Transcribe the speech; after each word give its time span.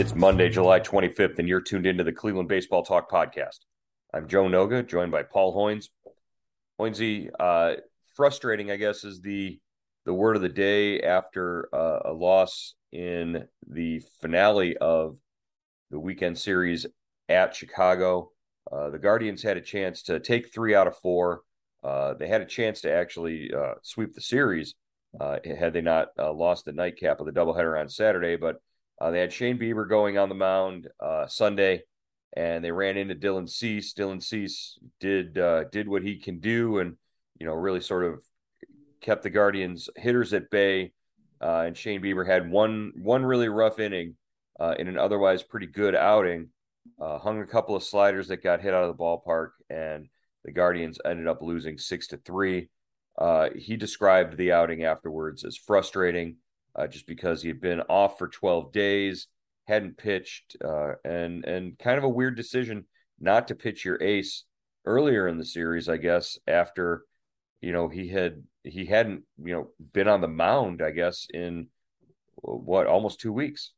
It's 0.00 0.14
Monday, 0.14 0.48
July 0.48 0.80
25th, 0.80 1.38
and 1.38 1.46
you're 1.46 1.60
tuned 1.60 1.84
into 1.84 2.02
the 2.02 2.10
Cleveland 2.10 2.48
Baseball 2.48 2.82
Talk 2.82 3.10
podcast. 3.10 3.58
I'm 4.14 4.28
Joe 4.28 4.44
Noga, 4.44 4.82
joined 4.82 5.12
by 5.12 5.24
Paul 5.24 5.54
Hoynes. 5.54 5.90
Hoynesy, 6.80 7.28
uh, 7.38 7.74
frustrating, 8.16 8.70
I 8.70 8.76
guess, 8.76 9.04
is 9.04 9.20
the 9.20 9.60
the 10.06 10.14
word 10.14 10.36
of 10.36 10.42
the 10.42 10.48
day 10.48 11.02
after 11.02 11.68
uh, 11.74 11.98
a 12.06 12.12
loss 12.14 12.76
in 12.92 13.46
the 13.68 14.00
finale 14.22 14.74
of 14.78 15.18
the 15.90 16.00
weekend 16.00 16.38
series 16.38 16.86
at 17.28 17.54
Chicago. 17.54 18.30
Uh, 18.72 18.88
the 18.88 18.98
Guardians 18.98 19.42
had 19.42 19.58
a 19.58 19.60
chance 19.60 20.02
to 20.04 20.18
take 20.18 20.50
three 20.50 20.74
out 20.74 20.86
of 20.86 20.96
four. 20.96 21.42
Uh, 21.84 22.14
they 22.14 22.26
had 22.26 22.40
a 22.40 22.46
chance 22.46 22.80
to 22.80 22.90
actually 22.90 23.52
uh, 23.52 23.74
sweep 23.82 24.14
the 24.14 24.22
series 24.22 24.76
uh, 25.20 25.36
had 25.44 25.74
they 25.74 25.82
not 25.82 26.08
lost 26.16 26.64
the 26.64 26.72
nightcap 26.72 27.20
of 27.20 27.26
the 27.26 27.32
doubleheader 27.32 27.78
on 27.78 27.90
Saturday, 27.90 28.36
but 28.36 28.62
uh, 29.00 29.10
they 29.10 29.20
had 29.20 29.32
Shane 29.32 29.58
Bieber 29.58 29.88
going 29.88 30.18
on 30.18 30.28
the 30.28 30.34
mound 30.34 30.88
uh, 31.00 31.26
Sunday, 31.26 31.82
and 32.36 32.62
they 32.62 32.70
ran 32.70 32.96
into 32.96 33.14
Dylan 33.14 33.48
Cease. 33.48 33.94
Dylan 33.94 34.22
Cease 34.22 34.78
did 35.00 35.38
uh, 35.38 35.64
did 35.64 35.88
what 35.88 36.02
he 36.02 36.16
can 36.16 36.38
do, 36.38 36.78
and 36.78 36.96
you 37.38 37.46
know 37.46 37.54
really 37.54 37.80
sort 37.80 38.04
of 38.04 38.22
kept 39.00 39.22
the 39.22 39.30
Guardians 39.30 39.88
hitters 39.96 40.32
at 40.34 40.50
bay. 40.50 40.92
Uh, 41.42 41.64
and 41.66 41.76
Shane 41.76 42.02
Bieber 42.02 42.26
had 42.26 42.50
one 42.50 42.92
one 42.96 43.24
really 43.24 43.48
rough 43.48 43.78
inning 43.78 44.16
uh, 44.58 44.74
in 44.78 44.88
an 44.88 44.98
otherwise 44.98 45.42
pretty 45.42 45.66
good 45.66 45.94
outing. 45.94 46.50
Uh, 47.00 47.18
hung 47.18 47.40
a 47.40 47.46
couple 47.46 47.74
of 47.74 47.82
sliders 47.82 48.28
that 48.28 48.42
got 48.42 48.60
hit 48.60 48.74
out 48.74 48.84
of 48.84 48.94
the 48.94 49.02
ballpark, 49.02 49.50
and 49.70 50.08
the 50.44 50.52
Guardians 50.52 50.98
ended 51.04 51.26
up 51.26 51.40
losing 51.40 51.78
six 51.78 52.08
to 52.08 52.18
three. 52.18 52.68
he 53.56 53.76
described 53.76 54.36
the 54.36 54.52
outing 54.52 54.84
afterwards 54.84 55.44
as 55.44 55.56
frustrating 55.56 56.36
uh, 56.76 56.86
just 56.86 57.06
because 57.06 57.42
he 57.42 57.48
had 57.48 57.60
been 57.60 57.80
off 57.82 58.18
for 58.18 58.28
12 58.28 58.72
days, 58.72 59.26
hadn't 59.66 59.96
pitched, 59.96 60.56
uh, 60.64 60.92
and 61.04 61.44
and 61.44 61.78
kind 61.78 61.98
of 61.98 62.04
a 62.04 62.08
weird 62.08 62.36
decision 62.36 62.84
not 63.20 63.48
to 63.48 63.54
pitch 63.54 63.84
your 63.84 64.02
ace 64.02 64.44
earlier 64.84 65.28
in 65.28 65.38
the 65.38 65.44
series, 65.44 65.88
I 65.88 65.96
guess, 65.96 66.38
after 66.46 67.04
you 67.60 67.72
know 67.72 67.88
he 67.88 68.08
had 68.08 68.42
he 68.64 68.86
hadn't 68.86 69.22
you 69.42 69.52
know 69.52 69.68
been 69.92 70.08
on 70.08 70.20
the 70.20 70.28
mound, 70.28 70.82
I 70.82 70.90
guess, 70.90 71.26
in 71.32 71.68
what 72.36 72.86
almost 72.86 73.20
two 73.20 73.32
weeks. 73.32 73.72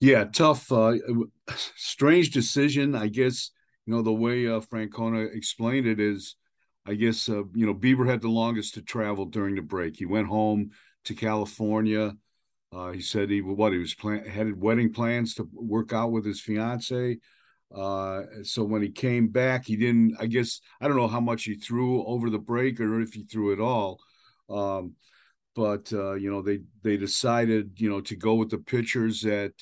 Yeah, 0.00 0.24
tough, 0.24 0.70
uh, 0.72 0.94
strange 1.56 2.30
decision. 2.30 2.94
I 2.94 3.08
guess 3.08 3.50
you 3.86 3.94
know 3.94 4.02
the 4.02 4.12
way 4.12 4.46
uh, 4.46 4.60
Francona 4.60 5.34
explained 5.34 5.86
it 5.86 6.00
is, 6.00 6.36
I 6.86 6.94
guess 6.94 7.28
uh, 7.28 7.42
you 7.54 7.66
know 7.66 7.74
Bieber 7.74 8.08
had 8.08 8.22
the 8.22 8.28
longest 8.28 8.74
to 8.74 8.82
travel 8.82 9.26
during 9.26 9.56
the 9.56 9.62
break. 9.62 9.96
He 9.96 10.06
went 10.06 10.28
home 10.28 10.70
to 11.04 11.14
California. 11.14 12.14
Uh, 12.72 12.92
he 12.92 13.00
said 13.00 13.30
he 13.30 13.40
what 13.40 13.72
he 13.72 13.78
was 13.78 13.94
plan- 13.94 14.24
had 14.24 14.60
wedding 14.60 14.92
plans 14.92 15.34
to 15.34 15.48
work 15.52 15.92
out 15.92 16.12
with 16.12 16.24
his 16.24 16.40
fiance. 16.40 17.18
Uh, 17.74 18.22
so 18.42 18.64
when 18.64 18.82
he 18.82 18.90
came 18.90 19.28
back, 19.28 19.66
he 19.66 19.76
didn't. 19.76 20.16
I 20.18 20.26
guess 20.26 20.60
I 20.80 20.88
don't 20.88 20.96
know 20.96 21.08
how 21.08 21.20
much 21.20 21.44
he 21.44 21.54
threw 21.54 22.04
over 22.04 22.30
the 22.30 22.38
break 22.38 22.80
or 22.80 23.00
if 23.00 23.12
he 23.12 23.24
threw 23.24 23.52
it 23.52 23.60
all. 23.60 24.00
Um, 24.48 24.94
but 25.54 25.92
uh, 25.92 26.14
you 26.14 26.30
know 26.30 26.42
they 26.42 26.60
they 26.82 26.96
decided 26.96 27.72
you 27.76 27.88
know 27.88 28.00
to 28.02 28.16
go 28.16 28.34
with 28.34 28.50
the 28.50 28.58
pitchers 28.58 29.22
that 29.22 29.52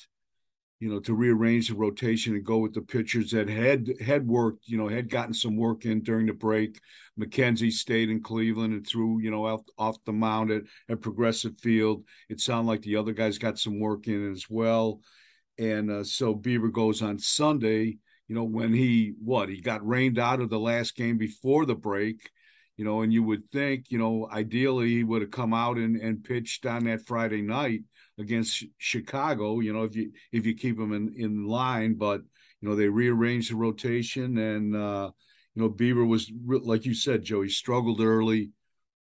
you 0.79 0.89
know, 0.89 0.99
to 1.01 1.13
rearrange 1.13 1.67
the 1.67 1.75
rotation 1.75 2.35
and 2.35 2.45
go 2.45 2.59
with 2.59 2.73
the 2.73 2.81
pitchers 2.81 3.31
that 3.31 3.49
had 3.49 3.89
had 3.99 4.25
worked, 4.25 4.67
you 4.67 4.77
know, 4.77 4.87
had 4.87 5.09
gotten 5.09 5.33
some 5.33 5.57
work 5.57 5.85
in 5.85 6.01
during 6.01 6.25
the 6.25 6.33
break. 6.33 6.79
McKenzie 7.19 7.71
stayed 7.71 8.09
in 8.09 8.23
Cleveland 8.23 8.73
and 8.73 8.87
threw, 8.87 9.19
you 9.19 9.29
know, 9.29 9.45
off, 9.45 9.61
off 9.77 9.97
the 10.05 10.13
mound 10.13 10.51
at, 10.51 10.61
at 10.87 11.01
Progressive 11.01 11.59
Field. 11.59 12.05
It 12.29 12.39
sounded 12.39 12.69
like 12.69 12.81
the 12.81 12.95
other 12.95 13.11
guys 13.11 13.37
got 13.37 13.59
some 13.59 13.79
work 13.79 14.07
in 14.07 14.31
as 14.31 14.45
well. 14.49 15.01
And 15.57 15.91
uh, 15.91 16.05
so 16.05 16.33
Bieber 16.33 16.71
goes 16.71 17.01
on 17.01 17.19
Sunday, 17.19 17.97
you 18.29 18.35
know, 18.35 18.45
when 18.45 18.73
he 18.73 19.15
what 19.21 19.49
he 19.49 19.59
got 19.59 19.85
rained 19.85 20.17
out 20.17 20.39
of 20.39 20.49
the 20.49 20.59
last 20.59 20.95
game 20.95 21.17
before 21.17 21.65
the 21.65 21.75
break, 21.75 22.29
you 22.79 22.85
know, 22.85 23.01
and 23.01 23.11
you 23.11 23.23
would 23.23 23.51
think, 23.51 23.91
you 23.91 23.97
know, 23.97 24.29
ideally 24.31 24.87
he 24.87 25.03
would 25.03 25.21
have 25.21 25.31
come 25.31 25.53
out 25.53 25.75
and, 25.75 25.97
and 25.97 26.23
pitched 26.23 26.65
on 26.65 26.85
that 26.85 27.05
Friday 27.05 27.41
night 27.41 27.81
against 28.17 28.63
Chicago. 28.77 29.59
You 29.59 29.73
know, 29.73 29.83
if 29.83 29.97
you 29.97 30.13
if 30.31 30.45
you 30.45 30.55
keep 30.55 30.77
them 30.77 30.93
in 30.93 31.13
in 31.17 31.45
line, 31.45 31.95
but 31.95 32.21
you 32.61 32.69
know 32.69 32.77
they 32.77 32.87
rearranged 32.87 33.51
the 33.51 33.57
rotation, 33.57 34.37
and 34.37 34.77
uh, 34.77 35.11
you 35.55 35.61
know 35.61 35.69
Bieber 35.69 36.07
was 36.07 36.31
like 36.45 36.85
you 36.85 36.93
said, 36.93 37.21
Joe. 37.21 37.41
He 37.41 37.49
struggled 37.49 37.99
early, 37.99 38.51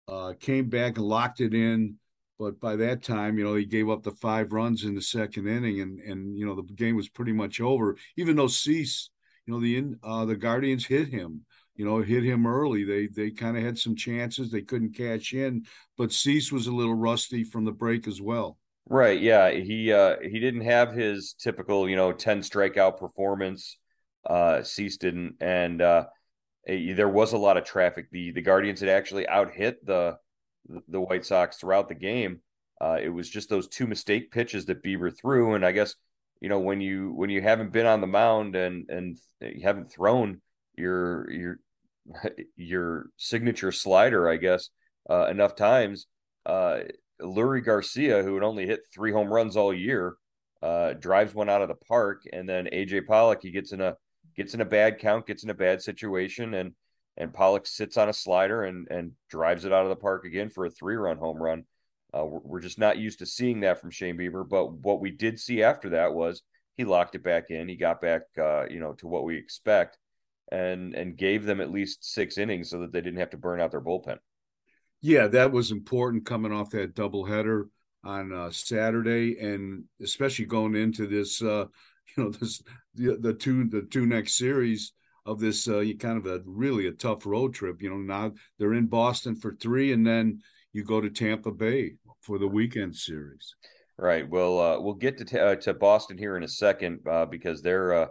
uh, 0.08 0.32
came 0.40 0.68
back 0.68 0.96
and 0.96 1.06
locked 1.06 1.40
it 1.40 1.54
in, 1.54 1.98
but 2.36 2.58
by 2.58 2.74
that 2.74 3.04
time, 3.04 3.38
you 3.38 3.44
know 3.44 3.54
he 3.54 3.64
gave 3.64 3.88
up 3.88 4.02
the 4.02 4.10
five 4.10 4.52
runs 4.52 4.82
in 4.82 4.96
the 4.96 5.02
second 5.02 5.46
inning, 5.46 5.82
and 5.82 6.00
and 6.00 6.36
you 6.36 6.44
know 6.44 6.56
the 6.56 6.64
game 6.74 6.96
was 6.96 7.08
pretty 7.08 7.32
much 7.32 7.60
over. 7.60 7.96
Even 8.16 8.34
though 8.34 8.48
Cease, 8.48 9.10
you 9.46 9.54
know 9.54 9.60
the 9.60 9.94
uh, 10.02 10.24
the 10.24 10.34
Guardians 10.34 10.84
hit 10.84 11.10
him 11.10 11.44
you 11.78 11.84
know, 11.84 12.02
hit 12.02 12.24
him 12.24 12.46
early. 12.46 12.84
They 12.84 13.06
they 13.06 13.30
kind 13.30 13.56
of 13.56 13.62
had 13.62 13.78
some 13.78 13.94
chances. 13.94 14.50
They 14.50 14.62
couldn't 14.62 14.96
cash 14.96 15.32
in, 15.32 15.64
but 15.96 16.12
Cease 16.12 16.50
was 16.52 16.66
a 16.66 16.72
little 16.72 16.94
rusty 16.94 17.44
from 17.44 17.64
the 17.64 17.72
break 17.72 18.08
as 18.08 18.20
well. 18.20 18.58
Right. 18.86 19.20
Yeah. 19.20 19.50
He 19.50 19.92
uh 19.92 20.16
he 20.20 20.40
didn't 20.40 20.62
have 20.62 20.92
his 20.92 21.34
typical, 21.34 21.88
you 21.88 21.96
know, 21.96 22.12
10 22.12 22.40
strikeout 22.40 22.98
performance. 22.98 23.78
Uh 24.28 24.62
Cease 24.62 24.96
didn't. 24.96 25.36
And 25.40 25.80
uh 25.80 26.06
eh, 26.66 26.94
there 26.94 27.08
was 27.08 27.32
a 27.32 27.38
lot 27.38 27.56
of 27.56 27.64
traffic. 27.64 28.10
The 28.10 28.32
the 28.32 28.42
Guardians 28.42 28.80
had 28.80 28.88
actually 28.88 29.28
out 29.28 29.52
hit 29.52 29.86
the 29.86 30.18
the 30.88 31.00
White 31.00 31.24
Sox 31.24 31.58
throughout 31.58 31.88
the 31.88 31.94
game. 31.94 32.40
Uh 32.80 32.98
it 33.00 33.10
was 33.10 33.30
just 33.30 33.48
those 33.48 33.68
two 33.68 33.86
mistake 33.86 34.32
pitches 34.32 34.66
that 34.66 34.82
Bieber 34.82 35.16
threw. 35.16 35.54
And 35.54 35.64
I 35.64 35.70
guess, 35.70 35.94
you 36.40 36.48
know, 36.48 36.58
when 36.58 36.80
you 36.80 37.12
when 37.12 37.30
you 37.30 37.40
haven't 37.40 37.72
been 37.72 37.86
on 37.86 38.00
the 38.00 38.08
mound 38.08 38.56
and 38.56 38.90
and 38.90 39.18
you 39.40 39.62
haven't 39.62 39.92
thrown 39.92 40.40
your 40.76 41.30
your 41.30 41.60
your 42.56 43.06
signature 43.16 43.72
slider, 43.72 44.28
I 44.28 44.36
guess, 44.36 44.70
uh 45.08 45.26
enough 45.26 45.54
times, 45.56 46.06
uh 46.46 46.80
Leury 47.20 47.64
Garcia, 47.64 48.22
who 48.22 48.34
had 48.34 48.44
only 48.44 48.66
hit 48.66 48.80
three 48.94 49.12
home 49.12 49.32
runs 49.32 49.56
all 49.56 49.74
year, 49.74 50.16
uh, 50.62 50.92
drives 50.94 51.34
one 51.34 51.48
out 51.48 51.62
of 51.62 51.68
the 51.68 51.74
park, 51.74 52.22
and 52.32 52.48
then 52.48 52.68
AJ 52.72 53.06
Pollock 53.06 53.40
he 53.42 53.50
gets 53.50 53.72
in 53.72 53.80
a 53.80 53.96
gets 54.36 54.54
in 54.54 54.60
a 54.60 54.64
bad 54.64 54.98
count, 54.98 55.26
gets 55.26 55.42
in 55.44 55.50
a 55.50 55.54
bad 55.54 55.82
situation, 55.82 56.54
and 56.54 56.74
and 57.16 57.34
Pollock 57.34 57.66
sits 57.66 57.96
on 57.96 58.08
a 58.08 58.12
slider 58.12 58.64
and 58.64 58.86
and 58.90 59.12
drives 59.30 59.64
it 59.64 59.72
out 59.72 59.84
of 59.84 59.90
the 59.90 59.96
park 59.96 60.24
again 60.24 60.50
for 60.50 60.66
a 60.66 60.70
three 60.70 60.96
run 60.96 61.18
home 61.18 61.42
run. 61.42 61.64
Uh, 62.16 62.24
we're, 62.24 62.40
we're, 62.42 62.60
just 62.60 62.78
not 62.78 62.96
used 62.96 63.18
to 63.18 63.26
seeing 63.26 63.60
that 63.60 63.80
from 63.80 63.90
Shane 63.90 64.16
Bieber, 64.16 64.48
but 64.48 64.72
what 64.72 64.98
we 64.98 65.10
did 65.10 65.38
see 65.38 65.62
after 65.62 65.90
that 65.90 66.14
was 66.14 66.42
he 66.78 66.84
locked 66.84 67.14
it 67.14 67.22
back 67.22 67.50
in. 67.50 67.68
He 67.68 67.76
got 67.76 68.00
back, 68.00 68.22
uh, 68.40 68.64
you 68.70 68.80
know, 68.80 68.94
to 68.94 69.06
what 69.06 69.24
we 69.24 69.36
expect, 69.36 69.98
and 70.50 70.94
and 70.94 71.16
gave 71.16 71.44
them 71.44 71.60
at 71.60 71.70
least 71.70 72.04
six 72.04 72.38
innings 72.38 72.70
so 72.70 72.80
that 72.80 72.92
they 72.92 73.00
didn't 73.00 73.20
have 73.20 73.30
to 73.30 73.36
burn 73.36 73.60
out 73.60 73.70
their 73.70 73.80
bullpen 73.80 74.18
yeah, 75.00 75.28
that 75.28 75.52
was 75.52 75.70
important 75.70 76.26
coming 76.26 76.52
off 76.52 76.70
that 76.70 76.94
doubleheader 76.94 77.64
on 78.04 78.32
uh, 78.32 78.50
Saturday, 78.50 79.38
and 79.38 79.84
especially 80.02 80.46
going 80.46 80.74
into 80.74 81.06
this, 81.06 81.42
uh, 81.42 81.66
you 82.16 82.24
know, 82.24 82.30
this 82.30 82.62
the, 82.94 83.16
the 83.20 83.34
two 83.34 83.68
the 83.68 83.82
two 83.82 84.06
next 84.06 84.36
series 84.36 84.92
of 85.26 85.40
this 85.40 85.68
uh, 85.68 85.84
kind 85.98 86.18
of 86.18 86.26
a 86.26 86.40
really 86.46 86.86
a 86.86 86.92
tough 86.92 87.26
road 87.26 87.54
trip. 87.54 87.82
You 87.82 87.90
know, 87.90 87.96
now 87.98 88.32
they're 88.58 88.74
in 88.74 88.86
Boston 88.86 89.36
for 89.36 89.54
three, 89.54 89.92
and 89.92 90.06
then 90.06 90.40
you 90.72 90.84
go 90.84 91.00
to 91.00 91.10
Tampa 91.10 91.52
Bay 91.52 91.94
for 92.20 92.38
the 92.38 92.48
weekend 92.48 92.96
series. 92.96 93.54
Right. 94.00 94.28
Well, 94.28 94.60
uh, 94.60 94.80
we'll 94.80 94.94
get 94.94 95.18
to 95.18 95.24
t- 95.24 95.38
uh, 95.38 95.56
to 95.56 95.74
Boston 95.74 96.18
here 96.18 96.36
in 96.36 96.44
a 96.44 96.48
second 96.48 97.00
uh, 97.08 97.26
because 97.26 97.62
they're 97.62 97.92
uh, 97.92 98.06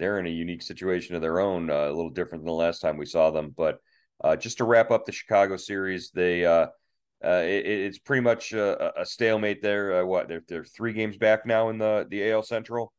they're 0.00 0.18
in 0.18 0.26
a 0.26 0.30
unique 0.30 0.62
situation 0.62 1.14
of 1.14 1.22
their 1.22 1.40
own, 1.40 1.70
uh, 1.70 1.86
a 1.86 1.92
little 1.92 2.10
different 2.10 2.42
than 2.42 2.48
the 2.48 2.52
last 2.52 2.80
time 2.80 2.96
we 2.96 3.06
saw 3.06 3.30
them. 3.30 3.54
But 3.56 3.78
uh, 4.22 4.36
just 4.36 4.58
to 4.58 4.64
wrap 4.64 4.90
up 4.90 5.06
the 5.06 5.12
Chicago 5.12 5.56
series, 5.56 6.10
they 6.10 6.42
it, 6.42 7.66
it's 7.66 7.98
pretty 7.98 8.22
much 8.22 8.52
a, 8.52 9.00
a 9.00 9.06
stalemate 9.06 9.62
there. 9.62 10.04
what 10.06 10.28
they're 10.28 10.42
they're 10.48 10.64
three 10.64 10.92
games 10.92 11.16
back 11.16 11.46
now 11.46 11.68
in 11.68 11.78
the 11.78 12.06
the 12.10 12.30
AL 12.30 12.42
Central. 12.42 12.92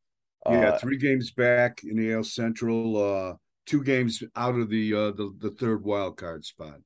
yeah, 0.47 0.77
three 0.77 0.97
games 0.97 1.31
back 1.31 1.81
in 1.83 1.97
the 1.97 2.13
AL 2.13 2.23
Central. 2.23 3.37
two 3.65 3.83
games 3.83 4.23
out 4.35 4.55
of 4.55 4.69
the 4.69 4.91
the, 4.91 5.33
the 5.39 5.51
third 5.51 5.83
wild 5.83 6.17
card 6.17 6.45
spot. 6.45 6.77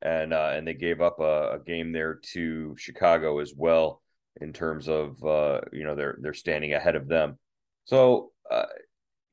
And 0.00 0.32
and 0.32 0.66
they 0.66 0.74
gave 0.74 1.00
up 1.00 1.18
a, 1.18 1.54
a 1.54 1.58
game 1.58 1.90
there 1.90 2.20
to 2.32 2.76
Chicago 2.78 3.40
as 3.40 3.52
well 3.56 4.00
in 4.40 4.52
terms 4.52 4.88
of 4.88 5.22
uh, 5.24 5.60
you 5.72 5.84
know 5.84 5.94
they're 5.94 6.18
they're 6.20 6.34
standing 6.34 6.72
ahead 6.72 6.96
of 6.96 7.08
them. 7.08 7.38
So 7.84 8.32
uh, 8.50 8.66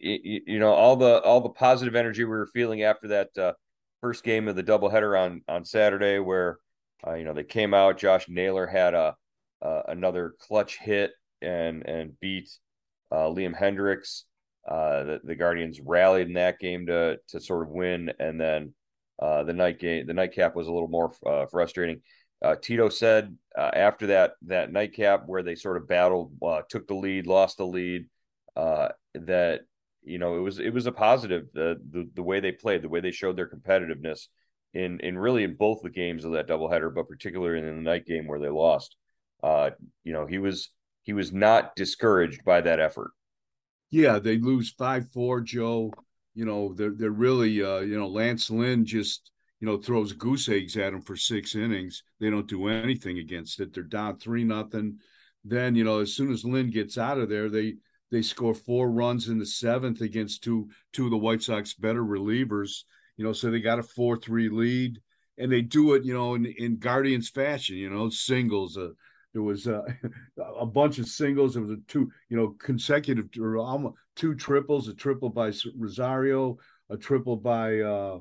you, 0.06 0.42
you, 0.46 0.60
know 0.60 0.72
all 0.72 0.96
the 0.96 1.22
all 1.22 1.42
the 1.42 1.50
positive 1.50 1.96
energy 1.96 2.24
we 2.24 2.30
were 2.30 2.48
feeling 2.48 2.84
after 2.84 3.07
that 3.10 3.38
uh, 3.38 3.54
first 4.02 4.24
game 4.24 4.48
of 4.48 4.56
the 4.56 4.63
doubleheader 4.63 5.19
on 5.19 5.42
on 5.48 5.66
Saturday, 5.66 6.19
where 6.19 6.60
uh, 7.06 7.13
you 7.13 7.24
know 7.24 7.34
they 7.34 7.44
came 7.44 7.74
out. 7.74 7.98
Josh 7.98 8.28
Naylor 8.30 8.68
had 8.68 8.94
a 8.94 9.16
another 9.88 10.36
clutch 10.40 10.78
hit 10.78 11.12
and 11.42 11.86
and 11.88 12.19
beat 12.19 12.50
uh, 13.12 13.25
Liam 13.28 13.57
Hendriks. 13.60 14.24
Uh, 14.68 15.04
the, 15.04 15.22
the 15.24 15.36
Guardians 15.36 15.80
rallied 15.80 16.28
in 16.28 16.34
that 16.34 16.60
game 16.60 16.86
to 16.88 17.18
to 17.30 17.40
sort 17.40 17.63
of 17.63 17.69
win, 17.69 18.12
and 18.19 18.40
then 18.40 18.74
the 19.19 19.54
night 19.54 19.80
game 19.80 20.06
the 20.07 20.13
nightcap 20.13 20.56
was 20.56 20.68
a 20.68 20.72
little 20.74 20.88
more 20.88 21.12
frustrating. 21.50 22.02
Uh, 22.46 22.56
Tito 22.56 22.90
said 22.90 23.36
uh, 23.57 23.72
after 23.74 24.07
that 24.07 24.34
that 24.44 24.72
nightcap 24.72 25.24
where 25.25 25.42
they 25.42 25.56
sort 25.56 25.78
of 25.78 25.88
battled, 25.88 26.31
uh, 26.46 26.62
took 26.69 26.88
the 26.88 26.94
lead, 26.94 27.28
lost 27.28 27.57
the 27.57 27.66
lead, 27.66 28.07
uh, 28.56 28.90
that 29.16 29.62
you 30.06 30.18
know 30.18 30.38
it 30.38 30.42
was 30.42 30.60
it 30.60 30.74
was 30.74 30.86
a 30.86 30.92
positive 30.92 31.48
the, 31.54 31.80
the 31.92 32.10
the 32.16 32.24
way 32.24 32.40
they 32.40 32.52
played, 32.52 32.81
the 32.81 32.90
way 32.90 33.00
they 33.00 33.12
showed 33.12 33.36
their 33.36 33.50
competitiveness 33.50 34.28
in 34.74 35.00
in 35.02 35.18
really 35.18 35.44
in 35.44 35.56
both 35.56 35.81
the 35.81 35.90
games 35.90 36.25
of 36.25 36.34
that 36.34 36.48
doubleheader, 36.48 36.94
but 36.94 37.07
particularly 37.07 37.60
in 37.60 37.66
the 37.66 37.81
night 37.81 38.06
game 38.06 38.28
where 38.28 38.40
they 38.40 38.50
lost. 38.50 38.96
Uh, 39.44 39.72
you 40.04 40.13
know 40.13 40.25
he 40.25 40.38
was 40.38 40.69
he 41.04 41.13
was 41.13 41.31
not 41.31 41.75
discouraged 41.75 42.44
by 42.44 42.62
that 42.62 42.80
effort. 42.80 43.12
Yeah, 43.92 44.19
they 44.19 44.38
lose 44.38 44.72
five 44.72 45.12
four, 45.12 45.42
Joe. 45.42 45.92
You 46.34 46.46
know 46.46 46.74
they're 46.74 46.94
they're 46.96 47.12
really 47.12 47.63
uh, 47.63 47.80
you 47.80 47.98
know 47.98 48.07
Lance 48.07 48.50
Lynn 48.50 48.86
just 48.86 49.31
you 49.60 49.68
know, 49.68 49.78
throws 49.78 50.13
goose 50.13 50.50
eggs 50.50 50.78
at 50.78 50.92
them 50.92 51.02
for 51.02 51.16
six 51.16 51.56
innings. 51.56 52.04
They 52.19 52.30
don't 52.30 52.48
do 52.48 52.68
anything 52.68 53.19
against 53.19 53.60
it. 53.60 53.74
They're 53.74 53.84
down 53.84 54.18
three 54.18 54.44
nothing. 54.44 55.00
Then, 55.44 55.75
you 55.75 55.84
know, 55.84 56.00
as 56.00 56.13
soon 56.13 56.31
as 56.31 56.44
Lynn 56.44 56.72
gets 56.72 56.98
out 56.98 57.18
of 57.18 57.30
there, 57.30 57.50
they 57.50 57.75
they 58.12 58.22
score 58.22 58.54
four 58.54 58.92
runs 58.92 59.30
in 59.30 59.40
the 59.40 59.46
seventh 59.46 60.02
against 60.02 60.44
two 60.44 60.69
two 60.94 61.06
of 61.06 61.12
the 61.12 61.18
White 61.18 61.42
Sox 61.42 61.74
better 61.74 62.04
relievers. 62.04 62.84
You 63.18 63.25
know, 63.25 63.34
so 63.34 63.50
they 63.50 63.60
got 63.60 63.80
a 63.80 63.84
four 63.84 64.18
three 64.18 64.50
lead, 64.50 65.00
and 65.38 65.52
they 65.52 65.62
do 65.62 65.94
it, 65.94 66.04
you 66.04 66.13
know, 66.13 66.36
in, 66.36 66.46
in 66.46 66.78
Guardians 66.78 67.30
fashion. 67.30 67.78
You 67.78 67.90
know, 67.90 68.10
singles. 68.10 68.78
Uh, 68.78 68.90
there 69.34 69.44
was 69.44 69.68
uh, 69.68 69.81
a 70.60 70.66
bunch 70.66 71.00
of 71.00 71.07
singles. 71.07 71.54
There 71.54 71.63
was 71.63 71.72
a 71.72 71.81
two, 71.88 72.10
you 72.30 72.38
know, 72.38 72.56
consecutive 72.60 73.31
two 73.31 74.36
triples. 74.36 74.88
A 74.88 74.94
triple 74.94 75.30
by 75.30 75.52
Rosario, 75.78 76.57
a 76.90 76.98
triple 76.98 77.38
by 77.38 77.80
uh, 77.80 78.19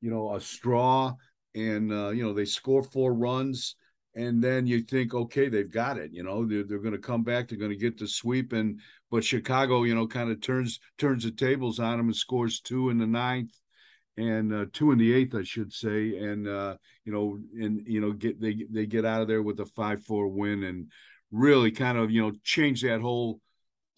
you 0.00 0.10
know, 0.10 0.34
a 0.34 0.40
straw, 0.40 1.14
and 1.54 1.92
uh, 1.92 2.10
you 2.10 2.22
know 2.22 2.32
they 2.32 2.44
score 2.44 2.82
four 2.82 3.14
runs, 3.14 3.76
and 4.16 4.42
then 4.42 4.66
you 4.66 4.82
think, 4.82 5.14
okay, 5.14 5.48
they've 5.48 5.70
got 5.70 5.98
it. 5.98 6.10
You 6.12 6.24
know, 6.24 6.44
they're 6.44 6.64
they're 6.64 6.78
going 6.78 6.92
to 6.92 6.98
come 6.98 7.22
back. 7.22 7.48
They're 7.48 7.58
going 7.58 7.70
to 7.70 7.76
get 7.76 7.98
the 7.98 8.08
sweep, 8.08 8.52
and 8.52 8.80
but 9.10 9.24
Chicago, 9.24 9.84
you 9.84 9.94
know, 9.94 10.06
kind 10.06 10.30
of 10.30 10.40
turns 10.40 10.80
turns 10.98 11.22
the 11.22 11.30
tables 11.30 11.78
on 11.78 11.98
them 11.98 12.08
and 12.08 12.16
scores 12.16 12.60
two 12.60 12.90
in 12.90 12.98
the 12.98 13.06
ninth 13.06 13.52
and 14.16 14.52
uh, 14.52 14.64
two 14.72 14.92
in 14.92 14.98
the 14.98 15.12
eighth, 15.12 15.34
I 15.34 15.42
should 15.42 15.72
say, 15.72 16.16
and 16.16 16.48
uh, 16.48 16.76
you 17.04 17.12
know, 17.12 17.38
and 17.62 17.86
you 17.86 18.00
know, 18.00 18.12
get 18.12 18.40
they 18.40 18.64
they 18.70 18.86
get 18.86 19.04
out 19.04 19.22
of 19.22 19.28
there 19.28 19.42
with 19.42 19.60
a 19.60 19.66
five 19.66 20.02
four 20.02 20.28
win 20.28 20.64
and 20.64 20.90
really 21.30 21.70
kind 21.70 21.98
of 21.98 22.10
you 22.10 22.22
know 22.22 22.32
change 22.42 22.82
that 22.82 23.00
whole 23.00 23.40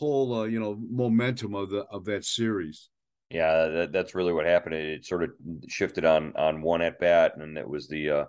whole 0.01 0.41
uh, 0.41 0.45
you 0.45 0.59
know 0.59 0.77
momentum 0.91 1.55
of 1.55 1.71
the 1.71 1.85
of 1.91 2.05
that 2.07 2.25
series. 2.25 2.89
Yeah, 3.31 3.69
that, 3.69 3.93
that's 3.93 4.15
really 4.15 4.33
what 4.33 4.47
happened. 4.47 4.75
It, 4.75 4.89
it, 4.89 5.05
sort 5.05 5.23
of 5.23 5.31
shifted 5.69 6.05
on 6.05 6.33
on 6.35 6.63
one 6.63 6.83
at 6.83 6.99
bat, 6.99 7.35
and 7.37 7.57
it 7.57 7.69
was 7.69 7.87
the 7.87 8.27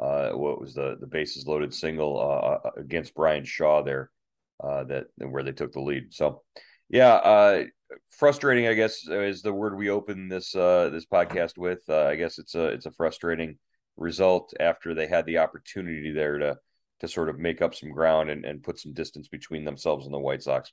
uh, 0.00 0.04
uh, 0.04 0.30
what 0.32 0.60
was 0.60 0.74
the 0.74 0.96
the 1.00 1.06
bases 1.06 1.46
loaded 1.46 1.72
single 1.72 2.18
uh, 2.18 2.68
uh 2.68 2.70
against 2.76 3.14
Bryan 3.14 3.44
Shaw 3.44 3.82
there 3.82 4.10
uh, 4.62 4.84
that 4.84 5.06
where 5.18 5.42
they 5.42 5.52
took 5.52 5.72
the 5.72 5.80
lead. 5.80 6.14
So, 6.14 6.42
yeah, 6.88 7.14
uh, 7.14 7.64
frustrating. 8.10 8.66
I 8.66 8.74
guess 8.74 9.06
is 9.08 9.42
the 9.42 9.52
word 9.52 9.76
we 9.76 9.90
open 9.90 10.28
this 10.28 10.54
uh, 10.54 10.90
this 10.90 11.06
podcast 11.06 11.58
with. 11.58 11.80
Uh, 11.88 12.04
I 12.04 12.16
guess 12.16 12.38
it's 12.38 12.54
a 12.54 12.66
it's 12.66 12.86
a 12.86 12.92
frustrating 12.92 13.58
result 13.96 14.52
after 14.60 14.94
they 14.94 15.06
had 15.06 15.26
the 15.26 15.38
opportunity 15.38 16.12
there 16.12 16.38
to 16.38 16.56
to 17.00 17.08
sort 17.08 17.28
of 17.28 17.38
make 17.38 17.60
up 17.60 17.74
some 17.74 17.90
ground 17.90 18.30
and, 18.30 18.44
and 18.44 18.62
put 18.62 18.78
some 18.78 18.94
distance 18.94 19.28
between 19.28 19.64
themselves 19.64 20.06
and 20.06 20.14
the 20.14 20.18
White 20.18 20.42
Sox. 20.42 20.72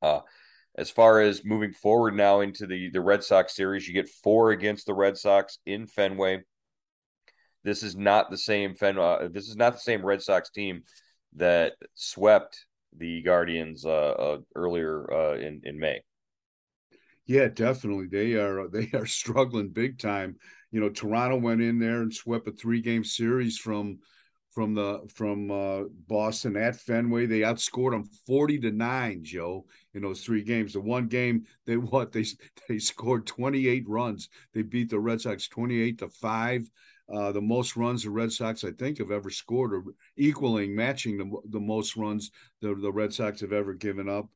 Uh, 0.00 0.20
as 0.78 0.90
far 0.90 1.20
as 1.20 1.44
moving 1.44 1.72
forward 1.72 2.14
now 2.14 2.40
into 2.40 2.66
the 2.66 2.90
the 2.90 3.00
Red 3.00 3.24
Sox 3.24 3.54
series, 3.54 3.86
you 3.86 3.94
get 3.94 4.08
four 4.08 4.50
against 4.50 4.86
the 4.86 4.94
Red 4.94 5.16
Sox 5.16 5.58
in 5.66 5.86
Fenway. 5.86 6.42
This 7.66 7.82
is 7.82 7.96
not 7.96 8.30
the 8.30 8.38
same 8.38 8.76
Fen. 8.76 8.96
Uh, 8.96 9.26
this 9.28 9.48
is 9.48 9.56
not 9.56 9.72
the 9.72 9.80
same 9.80 10.06
Red 10.06 10.22
Sox 10.22 10.50
team 10.50 10.84
that 11.34 11.72
swept 11.94 12.64
the 12.96 13.22
Guardians 13.22 13.84
uh, 13.84 13.90
uh, 13.90 14.38
earlier 14.54 15.12
uh, 15.12 15.34
in 15.34 15.62
in 15.64 15.76
May. 15.76 16.00
Yeah, 17.26 17.48
definitely. 17.48 18.06
They 18.06 18.34
are 18.34 18.68
they 18.68 18.88
are 18.94 19.04
struggling 19.04 19.70
big 19.70 19.98
time. 19.98 20.36
You 20.70 20.80
know, 20.80 20.90
Toronto 20.90 21.38
went 21.38 21.60
in 21.60 21.80
there 21.80 22.02
and 22.02 22.14
swept 22.14 22.46
a 22.46 22.52
three 22.52 22.80
game 22.80 23.02
series 23.02 23.58
from 23.58 23.98
from 24.52 24.74
the 24.74 25.00
from 25.12 25.50
uh, 25.50 25.82
Boston 26.06 26.56
at 26.56 26.76
Fenway. 26.76 27.26
They 27.26 27.40
outscored 27.40 27.90
them 27.90 28.08
forty 28.28 28.60
to 28.60 28.70
nine, 28.70 29.24
Joe, 29.24 29.66
in 29.92 30.02
those 30.02 30.22
three 30.22 30.44
games. 30.44 30.74
The 30.74 30.80
one 30.80 31.08
game 31.08 31.46
they 31.66 31.76
what 31.76 32.12
they 32.12 32.24
they 32.68 32.78
scored 32.78 33.26
twenty 33.26 33.66
eight 33.66 33.88
runs. 33.88 34.28
They 34.54 34.62
beat 34.62 34.90
the 34.90 35.00
Red 35.00 35.20
Sox 35.20 35.48
twenty 35.48 35.82
eight 35.82 35.98
to 35.98 36.08
five. 36.08 36.70
Uh, 37.12 37.30
the 37.32 37.40
most 37.40 37.76
runs 37.76 38.02
the 38.02 38.10
Red 38.10 38.32
Sox 38.32 38.64
I 38.64 38.72
think 38.72 38.98
have 38.98 39.10
ever 39.10 39.30
scored, 39.30 39.72
or 39.72 39.84
equaling, 40.16 40.74
matching 40.74 41.18
the 41.18 41.30
the 41.50 41.60
most 41.60 41.96
runs 41.96 42.30
the 42.60 42.74
the 42.74 42.92
Red 42.92 43.12
Sox 43.12 43.40
have 43.40 43.52
ever 43.52 43.74
given 43.74 44.08
up. 44.08 44.28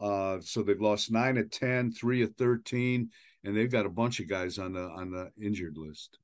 Uh, 0.00 0.38
so 0.40 0.62
they've 0.62 0.80
lost 0.80 1.12
nine 1.12 1.36
of 1.36 1.50
10, 1.50 1.92
three 1.92 2.22
of 2.22 2.34
thirteen, 2.36 3.10
and 3.44 3.56
they've 3.56 3.70
got 3.70 3.86
a 3.86 3.90
bunch 3.90 4.20
of 4.20 4.28
guys 4.28 4.58
on 4.58 4.72
the 4.72 4.82
on 4.82 5.10
the 5.10 5.30
injured 5.44 5.76
list. 5.76 6.18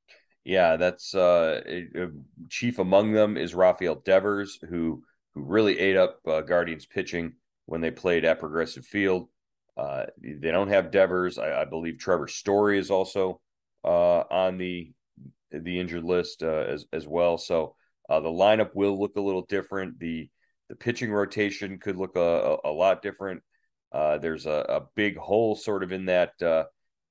Yeah, 0.45 0.77
that's 0.77 1.15
uh, 1.15 1.61
chief 2.49 2.79
among 2.79 3.13
them 3.13 3.37
is 3.37 3.55
Rafael 3.55 3.97
Devers, 3.97 4.59
who 4.69 5.03
who 5.35 5.45
really 5.45 5.79
ate 5.79 5.97
up 5.97 6.21
uh, 6.27 6.41
Guardians 6.41 6.87
pitching 6.87 7.35
when 7.67 7.81
they 7.81 7.91
played 7.91 8.25
at 8.25 8.41
Progressive 8.41 8.85
Field. 8.85 9.29
Uh, 9.77 10.07
they 10.21 10.51
don't 10.51 10.69
have 10.69 10.91
Devers. 10.91 11.39
I, 11.39 11.63
I, 11.63 11.65
believe 11.65 11.99
Trevor 11.99 12.27
Story 12.27 12.79
is 12.79 12.91
also 12.91 13.41
uh, 13.85 14.25
on 14.31 14.59
the 14.59 14.91
the 15.51 15.81
injured 15.81 16.05
list 16.05 16.43
uh, 16.43 16.65
as 16.69 16.87
as 16.93 17.07
well. 17.07 17.39
So 17.39 17.75
uh, 18.09 18.21
the 18.21 18.29
lineup 18.29 18.71
will 18.75 18.99
look 18.99 19.17
a 19.17 19.21
little 19.21 19.47
different. 19.47 19.99
The 19.99 20.29
the 20.69 20.77
pitching 20.77 21.11
rotation 21.11 21.79
could 21.79 21.97
look 21.97 22.17
a, 22.17 22.59
a, 22.63 22.71
lot 22.71 23.01
different. 23.01 23.43
there's 23.93 24.45
a, 24.45 24.67
a, 24.69 24.81
big 24.95 25.17
hole 25.17 25.55
sort 25.57 25.83
of 25.83 25.93
in 25.93 26.05
that 26.07 26.33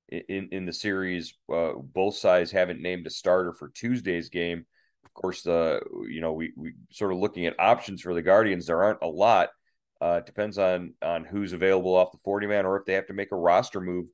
in 0.10 0.50
in 0.52 0.66
the 0.66 0.74
series. 0.74 1.36
Uh, 1.52 1.74
both 1.76 2.16
sides 2.16 2.52
haven't 2.52 2.82
named 2.82 3.08
a 3.08 3.10
starter 3.10 3.54
for 3.54 3.70
Tuesday's 3.70 4.30
game. 4.30 4.66
Of 5.06 5.14
course, 5.14 5.42
the 5.42 5.82
you 6.08 6.22
know 6.22 6.34
we 6.34 6.54
we 6.56 6.74
sort 6.92 7.12
of 7.12 7.20
looking 7.20 7.46
at 7.46 7.60
options 7.60 8.02
for 8.02 8.14
the 8.14 8.22
Guardians. 8.22 8.66
There 8.66 8.84
aren't 8.84 9.02
a 9.02 9.08
lot. 9.08 9.50
Uh, 10.00 10.20
depends 10.22 10.58
on 10.58 10.94
on 11.02 11.26
who's 11.26 11.54
available 11.54 11.96
off 11.96 12.12
the 12.12 12.20
forty 12.24 12.48
man, 12.48 12.66
or 12.66 12.78
if 12.78 12.86
they 12.86 12.94
have 12.94 13.08
to 13.08 13.14
make 13.14 13.32
a 13.32 13.38
roster 13.38 13.82
move 13.82 14.08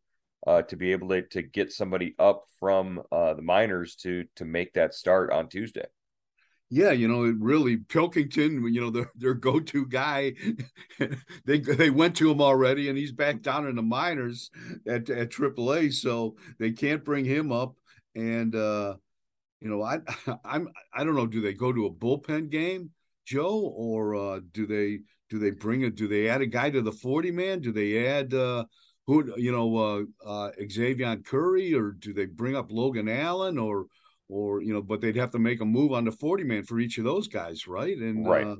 uh, 0.45 0.61
to 0.63 0.75
be 0.75 0.91
able 0.91 1.09
to 1.09 1.21
to 1.21 1.41
get 1.41 1.71
somebody 1.71 2.15
up 2.19 2.43
from 2.59 3.01
uh, 3.11 3.33
the 3.33 3.41
minors 3.41 3.95
to 3.95 4.25
to 4.35 4.45
make 4.45 4.73
that 4.73 4.93
start 4.93 5.31
on 5.31 5.49
Tuesday 5.49 5.85
yeah, 6.73 6.89
you 6.89 7.07
know, 7.07 7.25
it 7.25 7.35
really 7.39 7.77
Pilkington, 7.77 8.73
you 8.73 8.81
know, 8.81 8.89
their 8.89 9.11
their 9.15 9.35
go-to 9.35 9.85
guy. 9.85 10.33
they 11.45 11.59
they 11.59 11.91
went 11.91 12.15
to 12.15 12.31
him 12.31 12.41
already, 12.41 12.89
and 12.89 12.97
he's 12.97 13.11
back 13.11 13.43
down 13.43 13.67
in 13.67 13.75
the 13.75 13.83
minors 13.83 14.49
at 14.87 15.07
at 15.11 15.29
AAA, 15.29 15.93
so 15.93 16.35
they 16.57 16.71
can't 16.71 17.05
bring 17.05 17.25
him 17.25 17.51
up. 17.51 17.75
And 18.15 18.55
uh, 18.55 18.95
you 19.61 19.69
know, 19.69 19.83
I 19.83 19.99
I'm 20.43 20.67
I 20.91 21.03
don't 21.03 21.15
know, 21.15 21.27
do 21.27 21.41
they 21.41 21.53
go 21.53 21.71
to 21.71 21.85
a 21.85 21.93
bullpen 21.93 22.49
game? 22.49 22.89
Joe, 23.23 23.59
or 23.59 24.15
uh, 24.15 24.39
do 24.51 24.65
they 24.65 25.01
do 25.29 25.37
they 25.37 25.51
bring 25.51 25.83
it? 25.83 25.93
Do 25.93 26.07
they 26.07 26.27
add 26.27 26.41
a 26.41 26.47
guy 26.47 26.71
to 26.71 26.81
the 26.81 26.91
forty 26.91 27.29
man? 27.29 27.59
Do 27.59 27.71
they 27.71 28.07
add 28.07 28.33
uh, 28.33 28.65
who 29.07 29.33
you 29.37 29.51
know 29.51 29.75
uh, 29.77 30.03
uh, 30.25 30.51
Xzavion 30.61 31.25
Curry, 31.25 31.73
or 31.73 31.91
do 31.91 32.13
they 32.13 32.25
bring 32.25 32.55
up 32.55 32.71
Logan 32.71 33.09
Allen, 33.09 33.57
or 33.57 33.87
or 34.29 34.61
you 34.61 34.73
know? 34.73 34.81
But 34.81 35.01
they'd 35.01 35.15
have 35.15 35.31
to 35.31 35.39
make 35.39 35.61
a 35.61 35.65
move 35.65 35.91
on 35.91 36.05
the 36.05 36.11
forty 36.11 36.43
man 36.43 36.63
for 36.63 36.79
each 36.79 36.97
of 36.97 37.03
those 37.03 37.27
guys, 37.27 37.67
right? 37.67 37.97
And 37.97 38.27
right. 38.27 38.47
Uh, 38.47 38.55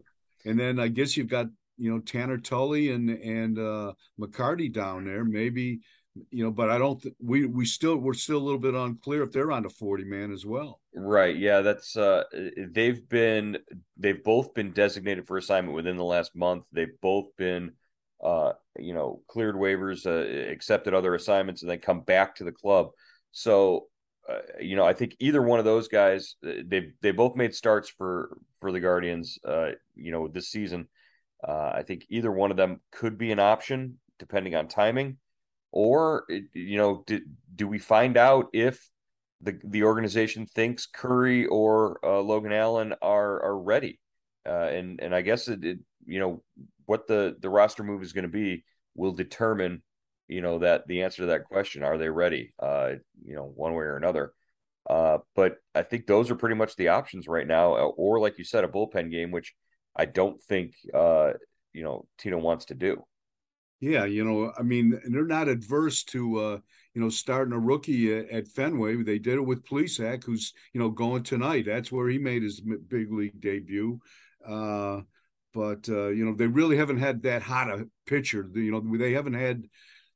and 0.45 0.59
then 0.59 0.79
I 0.79 0.89
guess 0.89 1.15
you've 1.15 1.29
got 1.29 1.47
you 1.77 1.91
know 1.91 1.99
Tanner 1.99 2.37
Tully 2.37 2.91
and 2.91 3.09
and 3.09 3.57
uh, 3.57 3.93
McCarty 4.19 4.71
down 4.71 5.05
there. 5.05 5.23
Maybe 5.23 5.79
you 6.29 6.43
know, 6.43 6.51
but 6.51 6.69
I 6.69 6.77
don't. 6.77 7.01
Th- 7.01 7.15
we 7.19 7.45
we 7.45 7.65
still 7.65 7.97
we're 7.97 8.13
still 8.13 8.37
a 8.37 8.43
little 8.43 8.59
bit 8.59 8.75
unclear 8.75 9.23
if 9.23 9.31
they're 9.31 9.51
on 9.51 9.63
the 9.63 9.69
forty 9.69 10.03
man 10.03 10.31
as 10.31 10.45
well. 10.45 10.79
Right. 10.93 11.35
Yeah. 11.35 11.61
That's 11.61 11.97
uh. 11.97 12.23
They've 12.57 13.07
been 13.07 13.57
they've 13.97 14.23
both 14.23 14.53
been 14.53 14.71
designated 14.71 15.27
for 15.27 15.37
assignment 15.37 15.75
within 15.75 15.97
the 15.97 16.03
last 16.03 16.35
month. 16.35 16.65
They've 16.71 16.99
both 17.01 17.35
been 17.35 17.73
uh 18.23 18.53
you 18.79 18.93
know 18.93 19.21
cleared 19.27 19.55
waivers, 19.55 20.05
uh, 20.05 20.51
accepted 20.51 20.93
other 20.93 21.15
assignments, 21.15 21.61
and 21.61 21.69
then 21.69 21.79
come 21.79 22.01
back 22.01 22.35
to 22.35 22.43
the 22.43 22.51
club. 22.51 22.89
So. 23.31 23.87
Uh, 24.25 24.39
you 24.61 24.77
know, 24.77 24.85
I 24.85 24.93
think 24.93 25.17
either 25.19 25.41
one 25.41 25.59
of 25.59 25.65
those 25.65 25.89
guys, 25.89 26.37
uh, 26.47 26.51
they 26.65 26.93
they 27.01 27.11
both 27.11 27.35
made 27.35 27.53
starts 27.53 27.89
for 27.89 28.37
for 28.61 28.71
the 28.71 28.79
Guardians. 28.79 29.37
Uh, 29.45 29.71
you 29.95 30.13
know, 30.13 30.29
this 30.29 30.47
season, 30.47 30.87
uh, 31.45 31.71
I 31.75 31.83
think 31.83 32.05
either 32.07 32.31
one 32.31 32.49
of 32.49 32.55
them 32.55 32.79
could 32.89 33.17
be 33.17 33.33
an 33.33 33.39
option 33.39 33.99
depending 34.19 34.55
on 34.55 34.69
timing 34.69 35.17
or 35.73 36.23
you 36.53 36.77
know 36.77 37.03
do, 37.05 37.19
do 37.53 37.67
we 37.67 37.79
find 37.79 38.15
out 38.15 38.47
if 38.53 38.89
the 39.41 39.59
the 39.65 39.83
organization 39.83 40.45
thinks 40.45 40.85
Curry 40.85 41.45
or 41.47 41.99
Logan 42.01 42.53
Allen 42.53 42.93
are 43.01 43.43
are 43.43 43.59
ready 43.59 43.99
uh, 44.45 44.69
and 44.71 44.99
and 45.01 45.15
I 45.15 45.21
guess 45.21 45.47
it, 45.47 45.63
it, 45.63 45.79
you 46.05 46.19
know 46.19 46.43
what 46.85 47.07
the 47.07 47.35
the 47.39 47.49
roster 47.49 47.83
move 47.83 48.01
is 48.01 48.13
going 48.13 48.23
to 48.23 48.29
be 48.29 48.63
will 48.95 49.11
determine 49.11 49.81
you 50.27 50.41
know 50.41 50.59
that 50.59 50.87
the 50.87 51.03
answer 51.03 51.23
to 51.23 51.27
that 51.27 51.45
question 51.45 51.83
are 51.83 51.97
they 51.97 52.09
ready 52.09 52.53
uh, 52.59 52.91
you 53.23 53.35
know 53.35 53.51
one 53.55 53.73
way 53.73 53.83
or 53.83 53.97
another 53.97 54.33
uh, 54.89 55.19
but 55.35 55.57
I 55.73 55.83
think 55.83 56.07
those 56.07 56.29
are 56.29 56.35
pretty 56.35 56.55
much 56.55 56.75
the 56.75 56.89
options 56.89 57.27
right 57.27 57.47
now 57.47 57.75
uh, 57.75 57.85
or 57.85 58.19
like 58.19 58.37
you 58.37 58.43
said 58.43 58.63
a 58.63 58.67
bullpen 58.67 59.11
game 59.11 59.31
which 59.31 59.53
I 59.95 60.05
don't 60.05 60.41
think 60.43 60.75
uh, 60.93 61.33
you 61.73 61.83
know 61.83 62.05
Tito 62.17 62.37
wants 62.37 62.65
to 62.65 62.75
do 62.75 63.03
yeah, 63.83 64.05
you 64.05 64.23
know, 64.23 64.53
I 64.57 64.61
mean, 64.61 64.97
they're 65.09 65.25
not 65.25 65.49
adverse 65.49 66.05
to 66.05 66.39
uh, 66.39 66.57
you 66.93 67.01
know 67.01 67.09
starting 67.09 67.53
a 67.53 67.59
rookie 67.59 68.17
at, 68.17 68.29
at 68.29 68.47
Fenway. 68.47 69.03
They 69.03 69.19
did 69.19 69.33
it 69.33 69.45
with 69.45 69.65
Plesac, 69.65 70.23
who's 70.23 70.53
you 70.71 70.79
know 70.79 70.89
going 70.89 71.23
tonight. 71.23 71.65
That's 71.65 71.91
where 71.91 72.07
he 72.07 72.17
made 72.17 72.43
his 72.43 72.61
big 72.61 73.11
league 73.11 73.41
debut. 73.41 73.99
Uh, 74.47 75.01
but 75.53 75.87
uh, 75.89 76.07
you 76.07 76.25
know, 76.25 76.35
they 76.35 76.47
really 76.47 76.77
haven't 76.77 76.99
had 76.99 77.23
that 77.23 77.41
hot 77.41 77.69
a 77.69 77.87
pitcher. 78.05 78.49
You 78.53 78.71
know, 78.71 78.97
they 78.97 79.13
haven't 79.13 79.33
had 79.33 79.63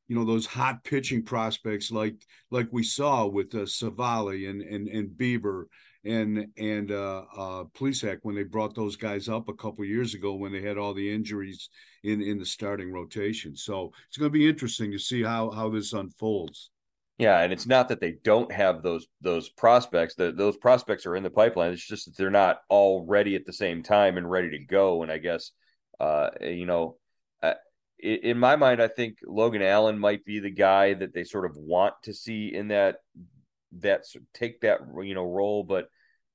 you 0.07 0.15
know 0.15 0.25
those 0.25 0.45
hot 0.45 0.83
pitching 0.83 1.23
prospects 1.23 1.91
like 1.91 2.15
like 2.49 2.67
we 2.71 2.83
saw 2.83 3.25
with 3.25 3.53
uh, 3.53 3.65
Civale 3.65 4.49
and 4.49 4.61
and 4.61 4.87
and 4.87 5.09
Bieber 5.09 5.65
and 6.05 6.47
and 6.57 6.91
uh, 6.91 7.23
uh, 7.35 7.63
Plesac 7.75 8.19
when 8.21 8.35
they 8.35 8.43
brought 8.43 8.73
those 8.73 8.95
guys 8.95 9.27
up 9.27 9.49
a 9.49 9.53
couple 9.53 9.83
years 9.83 10.13
ago 10.13 10.35
when 10.35 10.51
they 10.51 10.61
had 10.61 10.77
all 10.77 10.93
the 10.93 11.13
injuries 11.13 11.69
in 12.03 12.21
in 12.21 12.37
the 12.37 12.45
starting 12.45 12.91
rotation. 12.91 13.55
So 13.55 13.91
it's 14.07 14.17
going 14.17 14.31
to 14.31 14.37
be 14.37 14.47
interesting 14.47 14.91
to 14.91 14.99
see 14.99 15.21
how 15.21 15.51
how 15.51 15.69
this 15.69 15.93
unfolds. 15.93 16.71
Yeah, 17.17 17.39
and 17.39 17.51
it's 17.51 17.65
not 17.65 17.89
that 17.89 17.99
they 17.99 18.17
don't 18.23 18.51
have 18.51 18.83
those 18.83 19.07
those 19.21 19.49
prospects. 19.49 20.13
Those 20.15 20.55
prospects 20.57 21.07
are 21.07 21.15
in 21.15 21.23
the 21.23 21.31
pipeline. 21.31 21.71
It's 21.71 21.85
just 21.85 22.05
that 22.05 22.15
they're 22.15 22.29
not 22.29 22.59
all 22.69 23.05
ready 23.07 23.35
at 23.35 23.45
the 23.45 23.53
same 23.53 23.81
time 23.81 24.17
and 24.17 24.29
ready 24.29 24.51
to 24.51 24.59
go. 24.59 25.01
And 25.01 25.11
I 25.11 25.17
guess, 25.17 25.51
uh, 25.99 26.29
you 26.41 26.67
know, 26.67 26.97
uh, 27.41 27.55
in 27.99 28.37
my 28.37 28.55
mind, 28.55 28.83
I 28.83 28.87
think 28.87 29.17
Logan 29.25 29.63
Allen 29.63 29.97
might 29.97 30.25
be 30.25 30.39
the 30.39 30.51
guy 30.51 30.93
that 30.93 31.15
they 31.15 31.23
sort 31.23 31.45
of 31.45 31.57
want 31.57 31.95
to 32.03 32.13
see 32.13 32.53
in 32.53 32.67
that 32.67 32.97
that 33.79 34.05
take 34.35 34.61
that 34.61 34.81
you 35.01 35.15
know 35.15 35.25
role. 35.25 35.63
But 35.63 35.89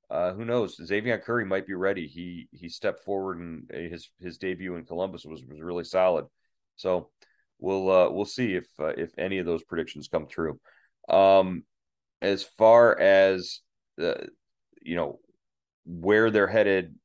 uh, 0.09 0.33
who 0.33 0.43
knows? 0.43 0.77
Xzavion 0.77 1.23
Curry 1.23 1.45
might 1.45 1.65
be 1.65 1.75
ready. 1.75 2.07
He 2.07 2.49
he 2.51 2.67
stepped 2.67 3.05
forward 3.05 3.39
and 3.39 3.71
his 3.71 4.09
his 4.19 4.37
debut 4.37 4.75
in 4.75 4.83
Columbus 4.83 5.23
was 5.23 5.45
was 5.45 5.61
really 5.61 5.85
solid. 5.85 6.25
So 6.75 7.09
we'll 7.57 7.89
uh, 7.89 8.09
we'll 8.09 8.25
see 8.25 8.55
if 8.55 8.67
uh, 8.79 8.87
if 8.97 9.11
any 9.17 9.37
of 9.37 9.45
those 9.45 9.63
predictions 9.63 10.09
come 10.09 10.27
true. 10.27 10.59
Um, 11.09 11.63
as 12.21 12.43
far 12.43 12.97
as 12.97 13.59
the 13.97 14.29
you 14.81 14.95
know 14.95 15.19
where 15.85 16.31
they're 16.31 16.47
headed 16.47 16.95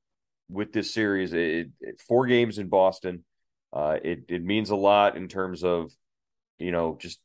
with 0.48 0.72
this 0.72 0.94
series, 0.94 1.32
it, 1.32 1.70
it, 1.80 2.00
four 2.00 2.26
games 2.26 2.58
in 2.58 2.68
Boston. 2.68 3.24
Uh, 3.72 3.98
it 4.02 4.24
it 4.28 4.42
means 4.42 4.70
a 4.70 4.76
lot 4.76 5.16
in 5.16 5.28
terms 5.28 5.62
of 5.62 5.90
you 6.58 6.70
know 6.72 6.96
just 7.00 7.18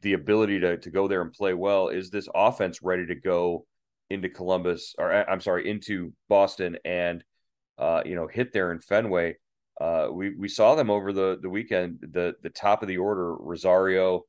the 0.00 0.14
ability 0.14 0.60
to 0.60 0.76
to 0.78 0.90
go 0.90 1.08
there 1.08 1.22
and 1.22 1.32
play 1.32 1.54
well. 1.54 1.88
Is 1.88 2.10
this 2.10 2.28
offense 2.34 2.80
ready 2.82 3.06
to 3.06 3.14
go 3.14 3.66
into 4.10 4.28
Columbus 4.28 4.94
or 4.98 5.12
I'm 5.12 5.40
sorry 5.40 5.68
into 5.68 6.12
Boston 6.28 6.78
and 6.84 7.24
uh, 7.78 8.02
you 8.04 8.14
know 8.14 8.26
hit 8.26 8.52
there 8.52 8.72
in 8.72 8.80
Fenway? 8.80 9.36
Uh, 9.80 10.08
we 10.12 10.34
we 10.34 10.48
saw 10.48 10.74
them 10.74 10.90
over 10.90 11.12
the 11.12 11.38
the 11.40 11.50
weekend. 11.50 11.98
The 12.00 12.34
the 12.42 12.50
top 12.50 12.82
of 12.82 12.88
the 12.88 12.98
order, 12.98 13.34
Rosario, 13.34 14.22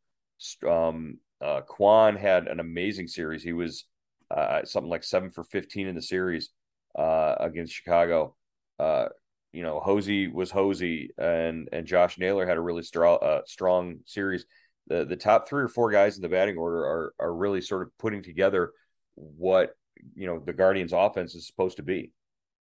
um, 0.67 1.19
uh, 1.41 1.61
Kwan 1.61 2.15
had 2.15 2.47
an 2.47 2.59
amazing 2.59 3.07
series. 3.07 3.43
He 3.43 3.53
was 3.53 3.85
uh, 4.31 4.63
something 4.65 4.89
like 4.89 5.03
seven 5.03 5.31
for 5.31 5.43
fifteen 5.43 5.87
in 5.87 5.95
the 5.95 6.01
series 6.01 6.49
uh, 6.97 7.35
against 7.39 7.73
Chicago. 7.73 8.35
Uh, 8.79 9.07
you 9.51 9.61
know, 9.61 9.79
Jose 9.79 10.27
was 10.27 10.51
Jose, 10.51 11.09
and 11.17 11.69
and 11.71 11.87
Josh 11.87 12.17
Naylor 12.17 12.45
had 12.45 12.57
a 12.57 12.61
really 12.61 12.83
strong 12.83 13.19
uh, 13.21 13.41
strong 13.45 13.99
series. 14.05 14.45
The 14.87 15.05
the 15.05 15.15
top 15.15 15.47
three 15.47 15.63
or 15.63 15.67
four 15.67 15.91
guys 15.91 16.15
in 16.15 16.21
the 16.21 16.29
batting 16.29 16.57
order 16.57 16.79
are 16.79 17.13
are 17.19 17.33
really 17.33 17.61
sort 17.61 17.83
of 17.83 17.97
putting 17.97 18.21
together 18.21 18.71
what 19.15 19.71
you 20.15 20.27
know 20.27 20.39
the 20.39 20.53
Guardians' 20.53 20.93
offense 20.93 21.35
is 21.35 21.47
supposed 21.47 21.77
to 21.77 21.83
be. 21.83 22.11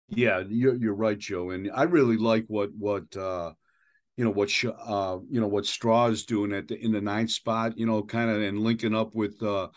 Yeah, 0.10 0.44
you're 0.48 0.76
you're 0.76 0.96
right, 0.96 1.18
Joe, 1.18 1.52
and 1.52 1.70
I 1.74 1.84
really 1.84 2.18
like 2.18 2.46
what 2.48 2.72
what 2.76 3.16
uh, 3.16 3.52
you 4.20 4.26
know 4.26 4.32
what 4.32 4.52
uh, 4.66 5.18
you 5.30 5.40
know 5.40 5.48
what 5.48 5.66
Straw 5.66 6.08
is 6.08 6.26
doing 6.26 6.52
at 6.52 6.68
the 6.68 6.78
in 6.78 6.92
the 6.92 7.00
ninth 7.00 7.32
spot. 7.32 7.78
You 7.78 7.86
know, 7.86 8.04
kind 8.04 8.30
of 8.30 8.42
and 8.42 8.60
linking 8.60 8.94
up 8.94 9.16
with 9.16 9.42
uh, 9.42 9.70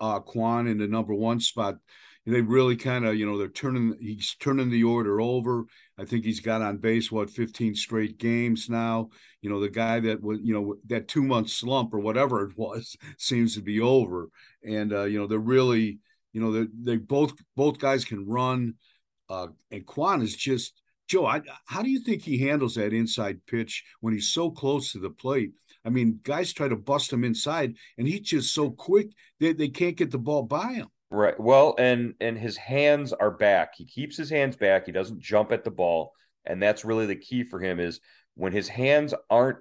uh, 0.00 0.20
in 0.34 0.78
the 0.78 0.88
number 0.88 1.12
one 1.12 1.38
spot. 1.38 1.76
They 2.24 2.40
really 2.40 2.76
kind 2.76 3.04
of 3.04 3.16
you 3.16 3.26
know 3.26 3.36
they're 3.36 3.48
turning 3.48 3.94
he's 4.00 4.36
turning 4.40 4.70
the 4.70 4.84
order 4.84 5.20
over. 5.20 5.66
I 5.98 6.06
think 6.06 6.24
he's 6.24 6.40
got 6.40 6.62
on 6.62 6.78
base 6.78 7.12
what 7.12 7.28
15 7.28 7.74
straight 7.74 8.16
games 8.16 8.70
now. 8.70 9.10
You 9.42 9.50
know 9.50 9.60
the 9.60 9.68
guy 9.68 10.00
that 10.00 10.22
was 10.22 10.38
you 10.42 10.54
know 10.54 10.76
that 10.86 11.06
two 11.06 11.22
month 11.22 11.50
slump 11.50 11.92
or 11.92 12.00
whatever 12.00 12.42
it 12.48 12.54
was 12.56 12.96
seems 13.18 13.54
to 13.56 13.60
be 13.60 13.82
over. 13.82 14.30
And 14.66 14.94
uh, 14.94 15.04
you 15.04 15.18
know 15.18 15.26
they're 15.26 15.38
really 15.38 15.98
you 16.32 16.40
know 16.40 16.52
they 16.52 16.68
they 16.82 16.96
both 16.96 17.34
both 17.54 17.78
guys 17.78 18.06
can 18.06 18.26
run 18.26 18.76
uh, 19.28 19.48
and 19.70 19.84
Kwan 19.84 20.22
is 20.22 20.36
just 20.36 20.80
Joe. 21.08 21.26
I, 21.26 21.42
how 21.66 21.82
do 21.82 21.90
you 21.90 22.00
think 22.00 22.22
he 22.22 22.38
handles 22.38 22.74
that 22.74 22.92
inside 22.92 23.46
pitch 23.46 23.84
when 24.00 24.14
he's 24.14 24.32
so 24.32 24.50
close 24.50 24.92
to 24.92 24.98
the 24.98 25.10
plate? 25.10 25.52
I 25.84 25.90
mean, 25.90 26.20
guys 26.22 26.52
try 26.52 26.68
to 26.68 26.76
bust 26.76 27.12
him 27.12 27.24
inside, 27.24 27.74
and 27.98 28.08
he's 28.08 28.22
just 28.22 28.54
so 28.54 28.70
quick 28.70 29.08
they, 29.38 29.52
they 29.52 29.68
can't 29.68 29.96
get 29.96 30.10
the 30.10 30.18
ball 30.18 30.42
by 30.42 30.72
him. 30.72 30.88
Right. 31.10 31.38
Well, 31.38 31.74
and 31.78 32.14
and 32.20 32.38
his 32.38 32.56
hands 32.56 33.12
are 33.12 33.30
back. 33.30 33.74
He 33.76 33.84
keeps 33.84 34.16
his 34.16 34.30
hands 34.30 34.56
back. 34.56 34.86
He 34.86 34.92
doesn't 34.92 35.20
jump 35.20 35.52
at 35.52 35.62
the 35.62 35.70
ball, 35.70 36.12
and 36.44 36.62
that's 36.62 36.84
really 36.84 37.06
the 37.06 37.16
key 37.16 37.44
for 37.44 37.60
him 37.60 37.78
is 37.78 38.00
when 38.34 38.52
his 38.52 38.68
hands 38.68 39.14
aren't 39.30 39.58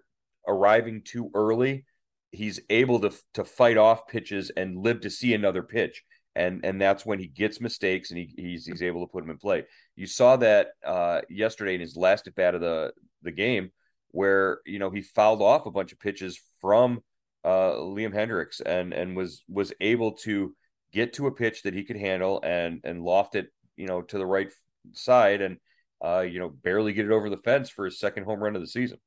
arriving 0.47 1.01
too 1.05 1.29
early, 1.35 1.85
he's 2.31 2.59
able 2.69 3.00
to 3.01 3.12
to 3.35 3.43
fight 3.43 3.77
off 3.77 4.07
pitches 4.07 4.50
and 4.55 4.77
live 4.77 5.01
to 5.01 5.09
see 5.09 5.33
another 5.33 5.62
pitch. 5.62 6.03
And 6.35 6.65
and 6.65 6.81
that's 6.81 7.05
when 7.05 7.19
he 7.19 7.27
gets 7.27 7.61
mistakes 7.61 8.09
and 8.09 8.17
he, 8.17 8.33
he's 8.35 8.65
he's 8.65 8.81
able 8.81 9.05
to 9.05 9.11
put 9.11 9.21
them 9.21 9.29
in 9.29 9.37
play. 9.37 9.65
You 9.95 10.07
saw 10.07 10.35
that 10.37 10.69
uh, 10.85 11.21
yesterday 11.29 11.75
in 11.75 11.81
his 11.81 11.95
last 11.95 12.27
at 12.27 12.35
bat 12.35 12.55
of 12.55 12.61
the 12.61 12.91
the 13.21 13.31
game, 13.31 13.71
where 14.09 14.59
you 14.65 14.79
know 14.79 14.89
he 14.89 15.01
fouled 15.01 15.41
off 15.41 15.67
a 15.67 15.71
bunch 15.71 15.91
of 15.91 15.99
pitches 15.99 16.39
from 16.59 17.01
uh, 17.43 17.73
Liam 17.73 18.13
Hendriks 18.13 18.61
and 18.65 18.93
and 18.93 19.15
was 19.15 19.43
was 19.47 19.73
able 19.79 20.13
to 20.13 20.55
get 20.91 21.13
to 21.13 21.27
a 21.27 21.31
pitch 21.31 21.63
that 21.63 21.73
he 21.73 21.83
could 21.83 21.97
handle 21.97 22.41
and 22.43 22.81
and 22.83 23.03
loft 23.03 23.35
it, 23.35 23.47
you 23.75 23.85
know, 23.85 24.01
to 24.01 24.17
the 24.17 24.25
right 24.25 24.49
side 24.93 25.41
and 25.41 25.57
uh, 26.03 26.21
you 26.21 26.39
know, 26.39 26.49
barely 26.49 26.93
get 26.93 27.05
it 27.05 27.11
over 27.11 27.29
the 27.29 27.37
fence 27.37 27.69
for 27.69 27.85
his 27.85 27.99
second 27.99 28.25
home 28.25 28.39
run 28.39 28.55
of 28.55 28.61
the 28.61 28.67
season. 28.67 28.97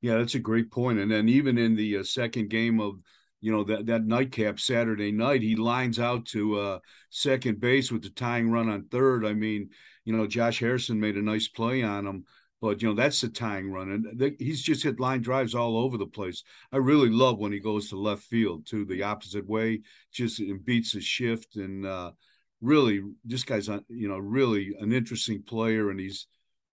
Yeah, 0.00 0.16
that's 0.16 0.36
a 0.36 0.40
great 0.40 0.70
point. 0.70 0.98
And 0.98 1.10
then 1.10 1.28
even 1.28 1.58
in 1.58 1.74
the 1.74 1.98
uh, 1.98 2.04
second 2.04 2.48
game 2.48 2.80
of 2.80 3.00
you 3.40 3.52
know 3.52 3.64
that 3.64 3.86
that 3.86 4.06
nightcap 4.06 4.60
Saturday 4.60 5.12
night, 5.12 5.42
he 5.42 5.56
lines 5.56 5.98
out 5.98 6.26
to 6.26 6.58
uh, 6.58 6.78
second 7.08 7.60
base 7.60 7.90
with 7.90 8.02
the 8.02 8.10
tying 8.10 8.50
run 8.50 8.68
on 8.68 8.84
third. 8.84 9.24
I 9.24 9.32
mean, 9.32 9.70
you 10.04 10.16
know, 10.16 10.26
Josh 10.26 10.60
Harrison 10.60 11.00
made 11.00 11.16
a 11.16 11.22
nice 11.22 11.48
play 11.48 11.82
on 11.82 12.06
him. 12.06 12.24
But 12.60 12.82
you 12.82 12.88
know 12.88 12.94
that's 12.94 13.22
the 13.22 13.30
tying 13.30 13.70
run, 13.70 13.90
and 13.90 14.36
he's 14.38 14.60
just 14.60 14.82
hit 14.82 15.00
line 15.00 15.22
drives 15.22 15.54
all 15.54 15.78
over 15.78 15.96
the 15.96 16.06
place. 16.06 16.44
I 16.70 16.76
really 16.76 17.08
love 17.08 17.38
when 17.38 17.52
he 17.52 17.58
goes 17.58 17.88
to 17.88 17.96
left 17.96 18.22
field 18.22 18.66
too, 18.66 18.84
the 18.84 19.02
opposite 19.02 19.48
way, 19.48 19.80
just 20.12 20.40
and 20.40 20.62
beats 20.62 20.92
the 20.92 21.00
shift, 21.00 21.56
and 21.56 21.86
uh, 21.86 22.12
really, 22.60 23.00
this 23.24 23.44
guy's 23.44 23.70
on, 23.70 23.86
you 23.88 24.08
know 24.08 24.18
really 24.18 24.74
an 24.78 24.92
interesting 24.92 25.42
player, 25.42 25.88
and 25.88 25.98
he's 25.98 26.26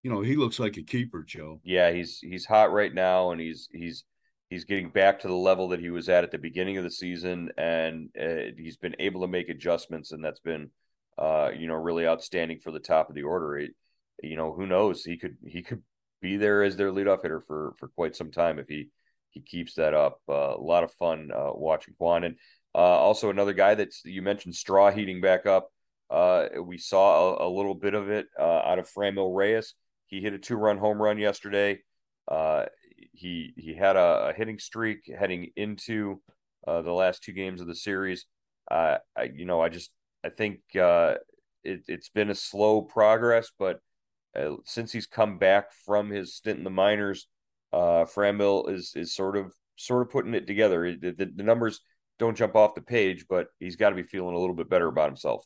you 0.04 0.12
know 0.12 0.20
he 0.20 0.36
looks 0.36 0.60
like 0.60 0.76
a 0.76 0.84
keeper, 0.84 1.24
Joe. 1.24 1.62
Yeah, 1.64 1.92
he's 1.92 2.20
he's 2.20 2.46
hot 2.46 2.74
right 2.74 2.94
now, 2.94 3.32
and 3.32 3.40
he's 3.40 3.70
he's 3.72 4.04
he's 4.50 4.66
getting 4.66 4.90
back 4.90 5.20
to 5.20 5.28
the 5.28 5.34
level 5.34 5.70
that 5.70 5.80
he 5.80 5.90
was 5.90 6.10
at 6.10 6.24
at 6.24 6.32
the 6.32 6.38
beginning 6.38 6.78
of 6.78 6.84
the 6.84 6.92
season, 6.92 7.52
and 7.58 8.10
uh, 8.20 8.52
he's 8.58 8.78
been 8.78 8.96
able 9.00 9.22
to 9.22 9.28
make 9.28 9.50
adjustments, 9.50 10.12
and 10.12 10.24
that's 10.24 10.40
been 10.40 10.70
uh, 11.18 11.50
you 11.56 11.68
know 11.68 11.76
really 11.76 12.08
outstanding 12.08 12.60
for 12.60 12.72
the 12.72 12.80
top 12.80 13.10
of 13.10 13.16
the 13.16 13.24
order. 13.24 13.58
It, 13.58 13.72
you 14.24 14.36
know, 14.36 14.54
who 14.54 14.66
knows? 14.66 15.04
He 15.04 15.18
could 15.18 15.38
he 15.46 15.62
could 15.62 15.84
be 16.22 16.38
there 16.38 16.64
as 16.64 16.78
their 16.78 16.92
leadoff 16.92 17.22
hitter 17.22 17.42
for 17.42 17.74
for 17.78 17.90
quite 17.90 18.16
some 18.16 18.32
time 18.32 18.60
if 18.60 18.68
he 18.68 18.90
he 19.32 19.42
keeps 19.42 19.76
that 19.76 19.94
up. 19.94 20.20
Uh, 20.28 20.56
a 20.56 20.62
lot 20.62 20.84
of 20.84 20.92
fun 20.94 21.30
uh, 21.34 21.52
watching 21.54 21.94
Kwan, 21.98 22.24
and 22.24 22.36
uh, 22.74 22.78
also 22.78 23.30
another 23.30 23.54
guy 23.54 23.76
that's 23.76 24.02
you 24.06 24.22
mentioned 24.22 24.56
straw 24.56 24.92
heating 24.92 25.22
back 25.22 25.46
up. 25.46 25.70
Uh, 26.10 26.48
we 26.64 26.78
saw 26.78 27.36
a, 27.36 27.48
a, 27.48 27.50
little 27.50 27.76
bit 27.76 27.94
of 27.94 28.10
it 28.10 28.28
out 28.40 28.80
of 28.80 28.90
Franmil 28.90 29.36
Reyes. 29.36 29.74
He 30.06 30.22
hit 30.22 30.34
a 30.34 30.40
two 30.40 30.56
run 30.56 30.78
home 30.78 31.02
run 31.02 31.18
yesterday. 31.18 31.80
Uh, 32.30 32.66
he 33.18 33.54
he 33.58 33.74
had 33.74 33.96
a, 33.96 34.30
a, 34.30 34.34
hitting 34.34 34.60
streak 34.60 35.12
heading 35.18 35.52
into 35.56 36.22
the 36.66 36.92
last 36.92 37.24
two 37.24 37.32
games 37.32 37.62
of 37.62 37.68
the 37.68 37.76
series. 37.76 38.26
I, 38.70 39.00
you 39.34 39.46
know, 39.46 39.62
I 39.62 39.70
just 39.70 39.92
I 40.24 40.30
think 40.30 40.60
it, 41.68 41.84
it's 41.88 42.10
been 42.10 42.30
a 42.30 42.36
slow 42.36 42.82
progress, 42.82 43.52
but 43.58 43.80
uh, 44.38 44.56
since 44.66 44.92
he's 44.92 45.08
come 45.08 45.38
back 45.38 45.74
from 45.86 46.10
his 46.10 46.36
stint 46.36 46.58
in 46.58 46.64
the 46.64 46.70
minors, 46.70 47.28
uh, 47.74 48.06
Franmil 48.06 48.70
is 48.72 48.94
is 48.96 49.14
sort 49.14 49.36
of 49.36 49.54
sort 49.76 50.02
of 50.02 50.12
putting 50.12 50.34
it 50.34 50.48
together. 50.48 50.96
The, 50.96 51.12
the, 51.12 51.26
the 51.36 51.44
numbers 51.44 51.82
don't 52.20 52.38
jump 52.38 52.56
off 52.56 52.76
the 52.76 52.82
page, 52.82 53.26
but 53.30 53.48
he's 53.60 53.76
got 53.76 53.90
to 53.90 53.96
be 53.96 54.04
feeling 54.04 54.36
a 54.36 54.40
little 54.40 54.56
bit 54.56 54.70
better 54.70 54.88
about 54.88 55.10
himself. 55.10 55.46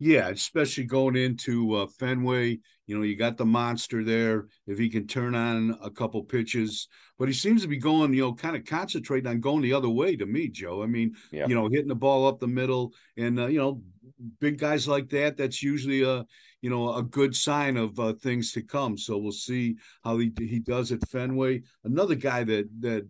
Yeah, 0.00 0.28
especially 0.28 0.84
going 0.84 1.16
into 1.16 1.74
uh, 1.74 1.86
Fenway. 1.98 2.60
You 2.86 2.96
know, 2.96 3.02
you 3.02 3.16
got 3.16 3.36
the 3.36 3.44
monster 3.44 4.04
there. 4.04 4.46
If 4.66 4.78
he 4.78 4.88
can 4.88 5.06
turn 5.08 5.34
on 5.34 5.76
a 5.82 5.90
couple 5.90 6.22
pitches, 6.22 6.86
but 7.18 7.26
he 7.26 7.34
seems 7.34 7.62
to 7.62 7.68
be 7.68 7.78
going, 7.78 8.14
you 8.14 8.22
know, 8.22 8.32
kind 8.32 8.54
of 8.54 8.64
concentrating 8.64 9.28
on 9.28 9.40
going 9.40 9.62
the 9.62 9.72
other 9.72 9.88
way 9.88 10.14
to 10.14 10.24
me, 10.24 10.48
Joe. 10.48 10.82
I 10.82 10.86
mean, 10.86 11.16
yeah. 11.32 11.46
you 11.48 11.54
know, 11.54 11.68
hitting 11.68 11.88
the 11.88 11.96
ball 11.96 12.26
up 12.28 12.38
the 12.38 12.46
middle, 12.46 12.92
and 13.16 13.40
uh, 13.40 13.46
you 13.46 13.58
know, 13.58 13.82
big 14.40 14.58
guys 14.58 14.86
like 14.86 15.08
that. 15.10 15.36
That's 15.36 15.62
usually 15.62 16.02
a 16.02 16.24
you 16.60 16.70
know 16.70 16.94
a 16.94 17.02
good 17.02 17.34
sign 17.34 17.76
of 17.76 17.98
uh, 17.98 18.12
things 18.14 18.52
to 18.52 18.62
come. 18.62 18.96
So 18.96 19.18
we'll 19.18 19.32
see 19.32 19.76
how 20.04 20.18
he 20.18 20.32
he 20.38 20.60
does 20.60 20.92
at 20.92 21.06
Fenway. 21.08 21.62
Another 21.84 22.14
guy 22.14 22.44
that 22.44 22.68
that 22.80 23.08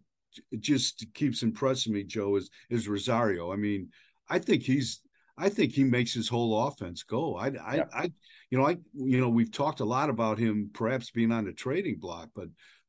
just 0.58 1.04
keeps 1.14 1.42
impressing 1.42 1.92
me, 1.92 2.04
Joe, 2.04 2.36
is 2.36 2.50
is 2.70 2.88
Rosario. 2.88 3.52
I 3.52 3.56
mean, 3.56 3.90
I 4.28 4.38
think 4.38 4.62
he's 4.62 5.00
I 5.38 5.48
think 5.48 5.72
he 5.72 5.84
makes 5.84 6.12
his 6.12 6.28
whole 6.28 6.66
offense 6.66 7.02
go. 7.02 7.36
I, 7.36 7.46
I, 7.46 7.76
yeah. 7.76 7.84
I, 7.94 8.12
you 8.50 8.58
know, 8.58 8.66
I, 8.66 8.78
you 8.94 9.20
know, 9.20 9.28
we've 9.28 9.52
talked 9.52 9.80
a 9.80 9.84
lot 9.84 10.10
about 10.10 10.38
him 10.38 10.70
perhaps 10.72 11.10
being 11.10 11.32
on 11.32 11.44
the 11.44 11.52
trading 11.52 11.98
block, 11.98 12.30
but 12.34 12.48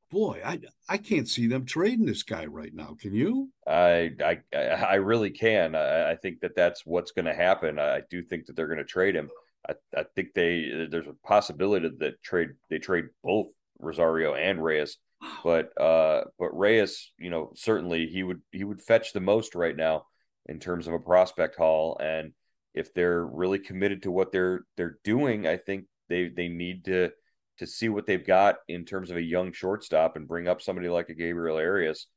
boy, 0.09 0.41
I, 0.43 0.59
I 0.87 0.97
can't 0.97 1.27
see 1.27 1.47
them 1.47 1.65
trading 1.65 2.05
this 2.05 2.23
guy 2.23 2.45
right 2.45 2.73
now. 2.73 2.97
Can 2.99 3.13
you? 3.13 3.49
I, 3.67 4.11
I, 4.23 4.39
I 4.55 4.95
really 4.95 5.29
can. 5.29 5.75
I, 5.75 6.11
I 6.11 6.15
think 6.15 6.39
that 6.41 6.55
that's 6.55 6.85
what's 6.85 7.11
going 7.11 7.25
to 7.25 7.33
happen. 7.33 7.77
I 7.79 8.01
do 8.09 8.23
think 8.23 8.47
that 8.47 8.55
they're 8.55 8.67
going 8.67 8.79
to 8.79 8.85
trade 8.85 9.15
him. 9.15 9.29
I, 9.67 9.73
I 9.95 10.05
think 10.15 10.29
they 10.33 10.87
there's 10.89 11.07
a 11.07 11.27
possibility 11.27 11.89
that 11.99 12.23
trade 12.23 12.49
they 12.69 12.79
trade 12.79 13.05
both 13.23 13.47
Rosario 13.77 14.33
and 14.33 14.63
Reyes, 14.63 14.97
but 15.43 15.79
uh, 15.79 16.23
but 16.39 16.57
Reyes, 16.57 17.11
you 17.19 17.29
know, 17.29 17.51
certainly 17.55 18.07
he 18.07 18.23
would 18.23 18.41
he 18.51 18.63
would 18.63 18.81
fetch 18.81 19.13
the 19.13 19.19
most 19.19 19.55
right 19.55 19.75
now 19.75 20.05
in 20.45 20.59
terms 20.59 20.87
of 20.87 20.93
a 20.93 20.99
prospect 20.99 21.57
haul, 21.57 21.99
and 22.01 22.31
if 22.79 22.93
they're 22.93 23.25
really 23.25 23.59
committed 23.59 24.03
to 24.03 24.11
what 24.11 24.31
they're 24.31 24.61
they're 24.77 24.97
doing, 25.03 25.45
I 25.45 25.57
think 25.57 25.85
they 26.07 26.29
they 26.29 26.47
need 26.47 26.85
to 26.85 27.11
to 27.57 27.67
see 27.67 27.89
what 27.89 28.05
they've 28.05 28.25
got 28.25 28.55
in 28.69 28.85
terms 28.85 29.11
of 29.11 29.17
a 29.17 29.21
young 29.21 29.51
shortstop 29.51 30.15
and 30.15 30.27
bring 30.27 30.47
up 30.47 30.61
somebody 30.61 30.87
like 30.87 31.09
a 31.09 31.13
Gabriel 31.13 31.57
Arias 31.57 32.07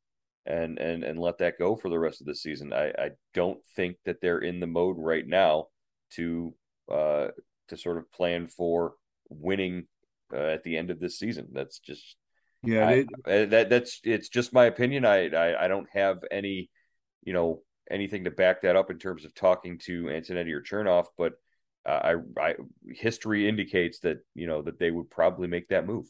and 0.47 0.79
and 0.79 1.03
and 1.03 1.19
let 1.19 1.39
that 1.39 1.59
go 1.59 1.75
for 1.75 1.89
the 1.89 1.99
rest 1.99 2.21
of 2.21 2.29
the 2.29 2.35
season. 2.35 2.73
I, 2.73 2.91
I 2.91 3.11
don't 3.35 3.59
think 3.75 3.97
that 4.05 4.21
they're 4.21 4.39
in 4.39 4.61
the 4.61 4.69
mode 4.69 4.97
right 4.99 5.27
now 5.27 5.67
to 6.13 6.55
uh, 6.91 7.29
to 7.69 7.77
sort 7.77 7.99
of 7.99 8.11
plan 8.13 8.47
for 8.47 8.95
winning 9.29 9.89
uh, 10.33 10.37
at 10.37 10.63
the 10.63 10.77
end 10.77 10.91
of 10.91 11.01
this 11.01 11.19
season. 11.19 11.49
That's 11.53 11.81
just 11.81 12.17
yeah. 12.63 12.89
I, 12.89 13.05
it, 13.27 13.51
that 13.51 13.69
that's 13.69 14.01
it's 14.05 14.29
just 14.29 14.53
my 14.53 14.67
opinion. 14.67 15.05
I, 15.05 15.29
I 15.29 15.65
I 15.65 15.69
don't 15.69 15.89
have 15.93 16.19
any 16.31 16.71
you 17.25 17.33
know 17.33 17.63
anything 17.93 18.25
to 18.25 18.31
back 18.31 18.63
that 18.63 18.75
up 18.75 18.91
in 18.91 18.99
terms 18.99 19.25
of 19.25 19.35
talking 19.35 19.79
to 19.81 20.05
Antonetti 20.05 20.53
or 20.53 20.63
Chernoff, 20.63 21.07
but 21.17 21.35
uh, 21.87 22.15
I 22.39 22.41
I 22.41 22.55
history 22.87 23.49
indicates 23.49 24.01
that 24.01 24.19
you 24.35 24.47
know 24.47 24.63
that 24.63 24.79
they 24.79 24.91
would 24.91 25.11
probably 25.11 25.49
make 25.49 25.69
that 25.69 25.87
move. 25.87 26.07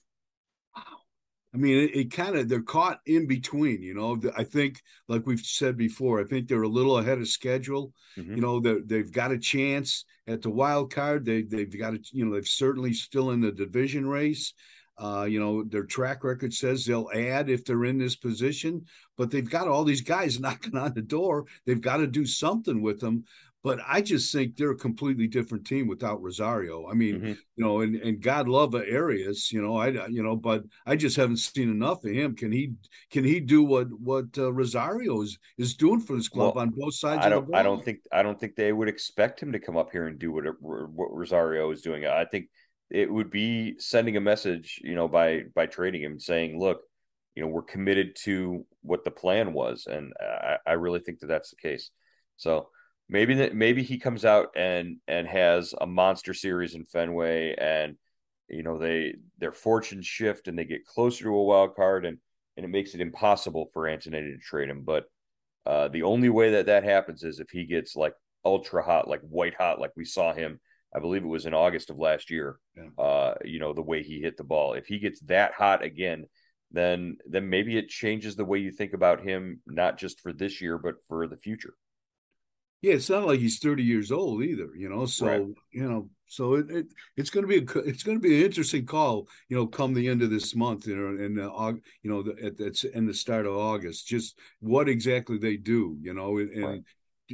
I 1.54 1.58
mean, 1.58 1.76
it, 1.84 1.96
it 1.96 2.12
kind 2.12 2.36
of 2.36 2.48
they're 2.48 2.62
caught 2.62 3.00
in 3.04 3.26
between. 3.26 3.82
You 3.82 3.94
know, 3.94 4.20
I 4.36 4.44
think, 4.44 4.80
like 5.08 5.26
we've 5.26 5.40
said 5.40 5.76
before, 5.76 6.20
I 6.20 6.24
think 6.24 6.48
they're 6.48 6.62
a 6.62 6.68
little 6.68 6.98
ahead 6.98 7.18
of 7.18 7.28
schedule. 7.28 7.92
Mm-hmm. 8.16 8.36
You 8.36 8.40
know, 8.40 8.80
they've 8.86 9.12
got 9.12 9.32
a 9.32 9.38
chance 9.38 10.04
at 10.26 10.40
the 10.40 10.50
wild 10.50 10.92
card. 10.92 11.24
They 11.24 11.42
they've 11.42 11.78
got 11.78 11.94
it. 11.94 12.08
You 12.12 12.24
know, 12.24 12.34
they've 12.34 12.46
certainly 12.46 12.94
still 12.94 13.30
in 13.30 13.40
the 13.40 13.52
division 13.52 14.08
race. 14.08 14.54
Uh, 14.98 15.26
you 15.28 15.40
know, 15.40 15.64
their 15.64 15.84
track 15.84 16.22
record 16.22 16.52
says 16.52 16.84
they'll 16.84 17.10
add 17.14 17.48
if 17.48 17.64
they're 17.64 17.84
in 17.84 17.98
this 17.98 18.16
position, 18.16 18.84
but 19.16 19.30
they've 19.30 19.50
got 19.50 19.68
all 19.68 19.84
these 19.84 20.02
guys 20.02 20.38
knocking 20.40 20.76
on 20.76 20.94
the 20.94 21.02
door. 21.02 21.46
They've 21.66 21.80
got 21.80 21.98
to 21.98 22.06
do 22.06 22.26
something 22.26 22.82
with 22.82 23.00
them. 23.00 23.24
But 23.64 23.78
I 23.86 24.00
just 24.00 24.32
think 24.32 24.56
they're 24.56 24.72
a 24.72 24.76
completely 24.76 25.28
different 25.28 25.64
team 25.64 25.86
without 25.86 26.20
Rosario. 26.20 26.88
I 26.88 26.94
mean, 26.94 27.14
mm-hmm. 27.14 27.26
you 27.28 27.64
know, 27.64 27.80
and, 27.82 27.94
and 27.94 28.20
God 28.20 28.48
love 28.48 28.74
Arias, 28.74 29.52
you 29.52 29.62
know, 29.62 29.76
I 29.76 30.08
you 30.08 30.22
know, 30.22 30.34
but 30.34 30.64
I 30.84 30.96
just 30.96 31.16
haven't 31.16 31.36
seen 31.36 31.70
enough 31.70 32.04
of 32.04 32.10
him. 32.10 32.34
Can 32.34 32.50
he 32.50 32.72
can 33.12 33.22
he 33.22 33.38
do 33.38 33.62
what 33.62 33.86
what 34.00 34.26
uh, 34.36 34.52
Rosario 34.52 35.22
is 35.22 35.38
is 35.58 35.76
doing 35.76 36.00
for 36.00 36.16
this 36.16 36.28
club 36.28 36.56
well, 36.56 36.62
on 36.62 36.70
both 36.76 36.94
sides? 36.94 37.24
I 37.24 37.28
don't 37.28 37.54
I 37.54 37.62
don't 37.62 37.84
think 37.84 38.00
I 38.10 38.24
don't 38.24 38.38
think 38.38 38.56
they 38.56 38.72
would 38.72 38.88
expect 38.88 39.40
him 39.40 39.52
to 39.52 39.60
come 39.60 39.76
up 39.76 39.92
here 39.92 40.08
and 40.08 40.18
do 40.18 40.32
what 40.32 40.44
what 40.60 41.16
Rosario 41.16 41.70
is 41.70 41.82
doing. 41.82 42.04
I 42.04 42.24
think 42.24 42.48
it 42.92 43.10
would 43.12 43.30
be 43.30 43.74
sending 43.78 44.16
a 44.16 44.20
message, 44.20 44.80
you 44.84 44.94
know, 44.94 45.08
by 45.08 45.44
by 45.54 45.66
trading 45.66 46.02
him, 46.02 46.20
saying, 46.20 46.58
"Look, 46.60 46.82
you 47.34 47.42
know, 47.42 47.48
we're 47.48 47.62
committed 47.62 48.16
to 48.24 48.66
what 48.82 49.04
the 49.04 49.10
plan 49.10 49.54
was," 49.54 49.86
and 49.86 50.12
I, 50.20 50.58
I 50.66 50.72
really 50.72 51.00
think 51.00 51.20
that 51.20 51.28
that's 51.28 51.50
the 51.50 51.56
case. 51.56 51.90
So 52.36 52.68
maybe 53.08 53.34
that 53.34 53.54
maybe 53.54 53.82
he 53.82 53.98
comes 53.98 54.24
out 54.24 54.48
and 54.56 54.98
and 55.08 55.26
has 55.26 55.74
a 55.80 55.86
monster 55.86 56.34
series 56.34 56.74
in 56.74 56.84
Fenway 56.86 57.54
and 57.56 57.96
you 58.48 58.62
know 58.62 58.78
they 58.78 59.14
their 59.38 59.52
fortunes 59.52 60.06
shift 60.06 60.48
and 60.48 60.58
they 60.58 60.64
get 60.64 60.86
closer 60.86 61.24
to 61.24 61.30
a 61.30 61.44
wild 61.44 61.74
card 61.76 62.04
and 62.04 62.18
and 62.56 62.64
it 62.64 62.68
makes 62.68 62.94
it 62.94 63.00
impossible 63.00 63.70
for 63.72 63.84
Antonetti 63.84 64.32
to 64.32 64.38
trade 64.38 64.68
him 64.68 64.82
but 64.84 65.04
uh, 65.64 65.88
the 65.88 66.02
only 66.02 66.28
way 66.28 66.52
that 66.52 66.66
that 66.66 66.84
happens 66.84 67.22
is 67.22 67.38
if 67.38 67.50
he 67.50 67.64
gets 67.64 67.96
like 67.96 68.14
ultra 68.44 68.82
hot 68.82 69.08
like 69.08 69.20
white 69.20 69.54
hot 69.54 69.78
like 69.78 69.92
we 69.96 70.04
saw 70.04 70.32
him 70.32 70.58
I 70.94 71.00
believe 71.00 71.22
it 71.22 71.28
was 71.28 71.46
in 71.46 71.54
August 71.54 71.90
of 71.90 71.98
last 71.98 72.30
year 72.30 72.58
yeah. 72.76 73.02
uh, 73.02 73.34
you 73.44 73.58
know 73.58 73.72
the 73.72 73.82
way 73.82 74.02
he 74.02 74.20
hit 74.20 74.36
the 74.36 74.44
ball 74.44 74.74
if 74.74 74.86
he 74.86 74.98
gets 74.98 75.20
that 75.22 75.52
hot 75.54 75.82
again 75.82 76.26
then 76.70 77.16
then 77.26 77.48
maybe 77.48 77.76
it 77.76 77.88
changes 77.88 78.34
the 78.34 78.44
way 78.44 78.58
you 78.58 78.70
think 78.70 78.92
about 78.92 79.22
him 79.22 79.60
not 79.66 79.98
just 79.98 80.20
for 80.20 80.32
this 80.32 80.60
year 80.60 80.78
but 80.78 80.94
for 81.08 81.26
the 81.26 81.36
future 81.36 81.74
yeah, 82.82 82.94
it's 82.94 83.08
not 83.08 83.26
like 83.26 83.38
he's 83.38 83.60
30 83.60 83.84
years 83.84 84.10
old 84.10 84.42
either, 84.42 84.70
you 84.76 84.88
know. 84.88 85.06
So, 85.06 85.26
right. 85.26 85.46
you 85.70 85.88
know, 85.88 86.10
so 86.26 86.54
it, 86.54 86.68
it 86.68 86.86
it's 87.16 87.30
going 87.30 87.46
to 87.46 87.48
be 87.48 87.58
a 87.58 87.78
it's 87.82 88.02
going 88.02 88.20
to 88.20 88.28
be 88.28 88.40
an 88.40 88.44
interesting 88.44 88.84
call, 88.84 89.28
you 89.48 89.56
know, 89.56 89.68
come 89.68 89.94
the 89.94 90.08
end 90.08 90.20
of 90.20 90.30
this 90.30 90.56
month, 90.56 90.88
you 90.88 90.96
know, 90.96 91.24
and 91.24 91.38
uh, 91.38 91.72
you 92.02 92.10
know, 92.10 92.24
at 92.44 92.58
that's 92.58 92.82
in 92.82 93.06
the 93.06 93.14
start 93.14 93.46
of 93.46 93.56
August, 93.56 94.08
just 94.08 94.36
what 94.58 94.88
exactly 94.88 95.38
they 95.38 95.56
do, 95.56 95.96
you 96.02 96.12
know, 96.12 96.38
and, 96.38 96.50
and 96.50 96.84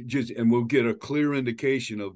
just 0.05 0.29
and 0.29 0.51
we'll 0.51 0.65
get 0.65 0.85
a 0.85 0.93
clear 0.93 1.33
indication 1.33 1.99
of 1.99 2.15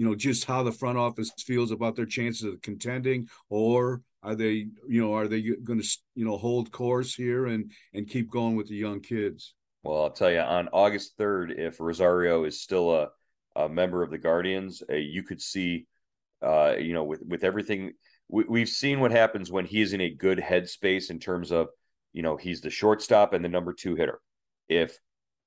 you 0.00 0.06
know 0.06 0.14
just 0.14 0.46
how 0.46 0.62
the 0.62 0.72
front 0.72 0.96
office 0.96 1.30
feels 1.38 1.70
about 1.70 1.94
their 1.94 2.06
chances 2.06 2.44
of 2.44 2.62
contending 2.62 3.28
or 3.50 4.00
are 4.22 4.34
they 4.34 4.66
you 4.88 5.00
know 5.00 5.12
are 5.14 5.28
they 5.28 5.42
going 5.42 5.80
to 5.80 5.88
you 6.14 6.24
know 6.24 6.38
hold 6.38 6.72
course 6.72 7.14
here 7.14 7.46
and 7.46 7.70
and 7.92 8.08
keep 8.08 8.30
going 8.30 8.56
with 8.56 8.66
the 8.68 8.74
young 8.76 9.00
kids 9.00 9.54
well, 9.82 10.02
I'll 10.02 10.10
tell 10.10 10.30
you, 10.30 10.40
on 10.40 10.68
August 10.72 11.16
3rd, 11.18 11.58
if 11.58 11.80
Rosario 11.80 12.44
is 12.44 12.60
still 12.60 12.94
a, 12.94 13.08
a 13.56 13.68
member 13.68 14.02
of 14.02 14.10
the 14.10 14.18
Guardians, 14.18 14.82
uh, 14.90 14.96
you 14.96 15.22
could 15.22 15.40
see, 15.40 15.86
uh, 16.42 16.74
you 16.78 16.92
know, 16.92 17.04
with, 17.04 17.22
with 17.22 17.44
everything, 17.44 17.92
we, 18.28 18.44
we've 18.44 18.68
seen 18.68 19.00
what 19.00 19.10
happens 19.10 19.50
when 19.50 19.64
he's 19.64 19.94
in 19.94 20.02
a 20.02 20.10
good 20.10 20.38
headspace 20.38 21.08
in 21.10 21.18
terms 21.18 21.50
of, 21.50 21.68
you 22.12 22.22
know, 22.22 22.36
he's 22.36 22.60
the 22.60 22.68
shortstop 22.68 23.32
and 23.32 23.42
the 23.42 23.48
number 23.48 23.72
two 23.72 23.94
hitter. 23.94 24.20
If, 24.68 24.98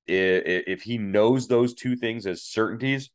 if, 0.08 0.64
if 0.68 0.82
he 0.82 0.98
knows 0.98 1.48
those 1.48 1.76
two 1.76 1.96
things 1.96 2.26
as 2.26 2.42
certainties, 2.42 3.12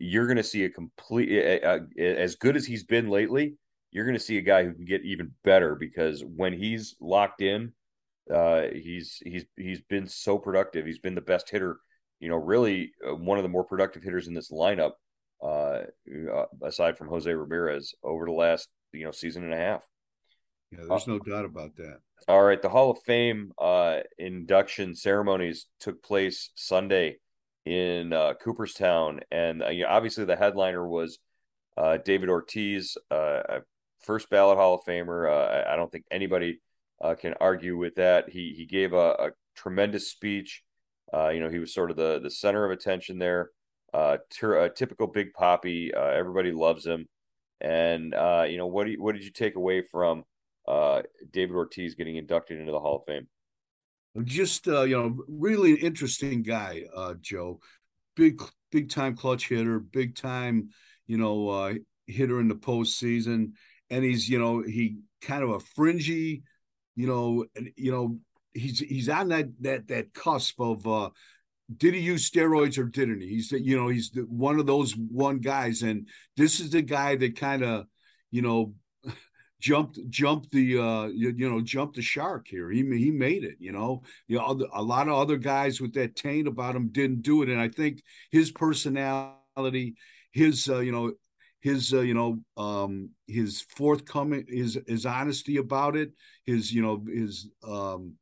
you're 0.00 0.26
going 0.26 0.38
to 0.38 0.42
see 0.42 0.64
a 0.64 0.70
complete, 0.70 1.30
a, 1.30 1.82
a, 1.98 2.16
as 2.16 2.34
good 2.34 2.56
as 2.56 2.64
he's 2.64 2.84
been 2.84 3.08
lately, 3.08 3.54
you're 3.92 4.06
going 4.06 4.16
to 4.16 4.24
see 4.24 4.38
a 4.38 4.42
guy 4.42 4.64
who 4.64 4.72
can 4.72 4.86
get 4.86 5.04
even 5.04 5.32
better 5.44 5.74
because 5.74 6.24
when 6.24 6.54
he's 6.54 6.96
locked 7.00 7.42
in, 7.42 7.72
uh, 8.32 8.62
he's 8.72 9.20
he's 9.24 9.44
he's 9.56 9.80
been 9.82 10.06
so 10.06 10.38
productive. 10.38 10.86
He's 10.86 11.00
been 11.00 11.14
the 11.14 11.20
best 11.20 11.50
hitter, 11.50 11.78
you 12.18 12.28
know, 12.28 12.36
really 12.36 12.92
uh, 13.06 13.14
one 13.14 13.38
of 13.38 13.42
the 13.42 13.48
more 13.48 13.64
productive 13.64 14.02
hitters 14.02 14.28
in 14.28 14.34
this 14.34 14.50
lineup 14.50 14.92
uh, 15.42 15.80
aside 16.62 16.96
from 16.96 17.08
Jose 17.08 17.32
Ramirez 17.32 17.94
over 18.02 18.24
the 18.24 18.32
last 18.32 18.68
you 18.92 19.04
know 19.04 19.10
season 19.10 19.44
and 19.44 19.52
a 19.52 19.56
half. 19.56 19.82
Yeah, 20.70 20.84
there's 20.88 21.08
uh, 21.08 21.12
no 21.12 21.18
doubt 21.18 21.44
about 21.44 21.76
that. 21.76 21.98
All 22.28 22.42
right, 22.42 22.62
the 22.62 22.68
Hall 22.68 22.90
of 22.90 22.98
Fame 23.04 23.52
uh, 23.58 24.00
induction 24.18 24.94
ceremonies 24.94 25.66
took 25.80 26.02
place 26.02 26.50
Sunday 26.54 27.18
in 27.64 28.12
uh, 28.12 28.34
Cooperstown, 28.42 29.20
and 29.30 29.62
uh, 29.62 29.68
you 29.68 29.82
know, 29.82 29.90
obviously 29.90 30.24
the 30.24 30.36
headliner 30.36 30.86
was 30.86 31.18
uh, 31.76 31.98
David 32.04 32.28
Ortiz, 32.28 32.96
uh, 33.10 33.60
first 34.00 34.30
ballot 34.30 34.58
Hall 34.58 34.74
of 34.74 34.84
Famer. 34.84 35.66
I 35.66 35.76
don't 35.76 35.90
think 35.90 36.04
anybody 36.10 36.60
can 37.18 37.34
argue 37.40 37.76
with 37.76 37.96
that. 37.96 38.28
He 38.28 38.54
he 38.56 38.66
gave 38.66 38.92
a, 38.92 39.10
a 39.12 39.30
tremendous 39.56 40.10
speech. 40.10 40.62
you 41.12 41.40
know, 41.40 41.50
he 41.50 41.58
was 41.58 41.74
sort 41.74 41.90
of 41.90 41.96
the 41.96 42.20
the 42.22 42.30
center 42.30 42.64
of 42.64 42.70
attention 42.70 43.18
there. 43.18 43.50
Ter- 43.92 44.68
typical 44.70 45.06
Big 45.06 45.32
Papi. 45.32 45.92
everybody 45.94 46.52
loves 46.52 46.86
him. 46.86 47.06
And 47.60 48.14
you 48.50 48.58
know, 48.58 48.66
what 48.66 48.84
do 48.84 48.92
you, 48.92 49.02
what 49.02 49.14
did 49.14 49.24
you 49.24 49.32
take 49.32 49.56
away 49.56 49.82
from? 49.82 50.24
uh, 50.70 51.02
David 51.32 51.56
Ortiz 51.56 51.94
getting 51.94 52.16
inducted 52.16 52.60
into 52.60 52.72
the 52.72 52.80
Hall 52.80 52.96
of 52.96 53.04
Fame? 53.04 53.26
Just 54.24 54.66
uh, 54.66 54.82
you 54.82 54.96
know, 54.96 55.16
really 55.28 55.74
interesting 55.74 56.42
guy, 56.42 56.84
uh, 56.94 57.14
Joe. 57.20 57.60
Big, 58.16 58.42
big 58.72 58.90
time 58.90 59.16
clutch 59.16 59.48
hitter, 59.48 59.78
big 59.78 60.16
time, 60.16 60.70
you 61.06 61.16
know, 61.16 61.48
uh, 61.48 61.74
hitter 62.06 62.40
in 62.40 62.48
the 62.48 62.56
postseason, 62.56 63.52
and 63.88 64.04
he's 64.04 64.28
you 64.28 64.38
know 64.38 64.62
he 64.62 64.98
kind 65.22 65.42
of 65.42 65.50
a 65.50 65.60
fringy, 65.60 66.42
you 66.96 67.06
know, 67.06 67.44
you 67.76 67.92
know 67.92 68.18
he's 68.52 68.80
he's 68.80 69.08
on 69.08 69.28
that 69.28 69.46
that 69.60 69.86
that 69.88 70.12
cusp 70.12 70.60
of 70.60 70.84
uh 70.86 71.10
did 71.76 71.94
he 71.94 72.00
use 72.00 72.28
steroids 72.28 72.78
or 72.78 72.84
didn't 72.84 73.20
he? 73.20 73.28
He's 73.28 73.52
you 73.52 73.76
know 73.76 73.88
he's 73.88 74.10
one 74.26 74.58
of 74.58 74.66
those 74.66 74.92
one 74.92 75.38
guys, 75.38 75.82
and 75.82 76.08
this 76.36 76.58
is 76.58 76.70
the 76.70 76.82
guy 76.82 77.16
that 77.16 77.38
kind 77.38 77.62
of 77.62 77.86
you 78.30 78.42
know 78.42 78.74
jumped 79.60 79.98
jumped 80.08 80.50
the 80.50 80.78
uh 80.78 81.06
you, 81.06 81.32
you, 81.36 81.50
know 81.50 81.60
jumped 81.60 81.96
the 81.96 82.02
shark 82.02 82.46
here. 82.48 82.70
He 82.70 82.78
he 82.98 83.10
made 83.10 83.44
it 83.44 83.56
you 83.60 83.72
know? 83.72 84.02
You 84.26 84.38
know 84.38 84.68
a 84.72 84.82
lot 84.82 85.08
of 85.08 85.14
other 85.14 85.36
guys 85.36 85.80
with 85.80 85.94
that 85.94 86.16
taint 86.16 86.48
about 86.48 86.74
him 86.74 86.88
didn't 86.88 87.22
do 87.22 87.42
it 87.42 87.48
and 87.48 87.60
i 87.60 87.68
think 87.68 88.02
his 88.30 88.50
personality 88.50 89.94
his 90.32 90.68
uh, 90.68 90.80
you 90.80 90.92
know 90.92 91.12
his 91.60 91.92
uh, 91.92 92.00
you 92.00 92.14
know 92.14 92.40
um 92.56 93.10
his 93.26 93.60
forthcoming 93.76 94.46
his 94.48 94.78
his 94.86 95.06
honesty 95.06 95.58
about 95.58 95.96
it 95.96 96.12
his 96.46 96.72
you 96.72 96.82
know 96.82 97.04
his 97.06 97.48
um 97.66 98.14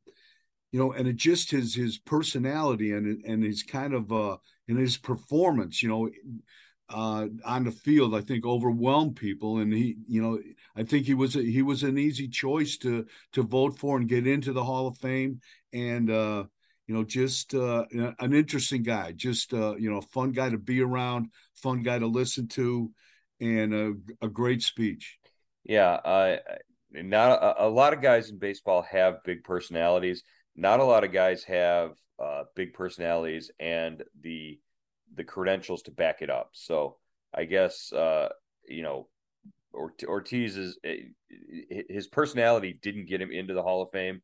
you 0.71 0.79
know 0.79 0.91
and 0.91 1.07
it 1.07 1.15
just 1.15 1.51
his 1.51 1.73
his 1.73 1.97
personality 1.97 2.91
and 2.91 3.23
and 3.25 3.43
his 3.43 3.63
kind 3.63 3.93
of 3.93 4.11
uh 4.11 4.37
and 4.67 4.77
his 4.77 4.97
performance 4.97 5.81
you 5.81 5.89
know 5.89 6.09
uh, 6.89 7.27
on 7.45 7.63
the 7.63 7.71
field, 7.71 8.15
I 8.15 8.21
think 8.21 8.45
overwhelmed 8.45 9.15
people, 9.15 9.59
and 9.59 9.71
he, 9.71 9.97
you 10.07 10.21
know, 10.21 10.39
I 10.75 10.83
think 10.83 11.05
he 11.05 11.13
was 11.13 11.35
a, 11.35 11.41
he 11.41 11.61
was 11.61 11.83
an 11.83 11.97
easy 11.97 12.27
choice 12.27 12.77
to 12.77 13.05
to 13.33 13.43
vote 13.43 13.77
for 13.77 13.97
and 13.97 14.07
get 14.07 14.27
into 14.27 14.53
the 14.53 14.63
Hall 14.63 14.87
of 14.87 14.97
Fame, 14.97 15.41
and 15.71 16.09
uh, 16.09 16.43
you 16.87 16.95
know, 16.95 17.03
just 17.03 17.53
uh, 17.53 17.85
an 17.91 18.33
interesting 18.33 18.81
guy, 18.81 19.11
just 19.11 19.53
uh, 19.53 19.75
you 19.75 19.91
know, 19.91 20.01
fun 20.01 20.31
guy 20.31 20.49
to 20.49 20.57
be 20.57 20.81
around, 20.81 21.27
fun 21.55 21.83
guy 21.83 21.99
to 21.99 22.07
listen 22.07 22.47
to, 22.47 22.91
and 23.39 23.73
a, 23.73 23.93
a 24.25 24.27
great 24.27 24.63
speech. 24.63 25.17
Yeah, 25.63 25.91
uh, 25.91 26.37
not 26.91 27.31
a, 27.33 27.65
a 27.65 27.69
lot 27.69 27.93
of 27.93 28.01
guys 28.01 28.29
in 28.29 28.39
baseball 28.39 28.81
have 28.89 29.23
big 29.23 29.43
personalities. 29.43 30.23
Not 30.55 30.79
a 30.79 30.83
lot 30.83 31.03
of 31.03 31.11
guys 31.11 31.43
have 31.43 31.91
uh, 32.17 32.43
big 32.55 32.73
personalities 32.73 33.51
and 33.59 34.03
the 34.21 34.59
the 35.19 35.23
credentials 35.25 35.81
to 35.83 35.91
back 35.91 36.21
it 36.21 36.29
up. 36.29 36.51
So 36.53 36.95
I 37.33 37.43
guess 37.43 37.91
uh, 37.91 38.29
you 38.65 38.81
know 38.81 39.07
Ortiz 39.73 40.57
is 40.57 40.79
eh, 40.83 41.09
his 41.89 42.07
personality 42.07 42.79
didn't 42.81 43.09
get 43.09 43.21
him 43.21 43.31
into 43.31 43.53
the 43.53 43.61
Hall 43.61 43.81
of 43.81 43.91
Fame, 43.91 44.21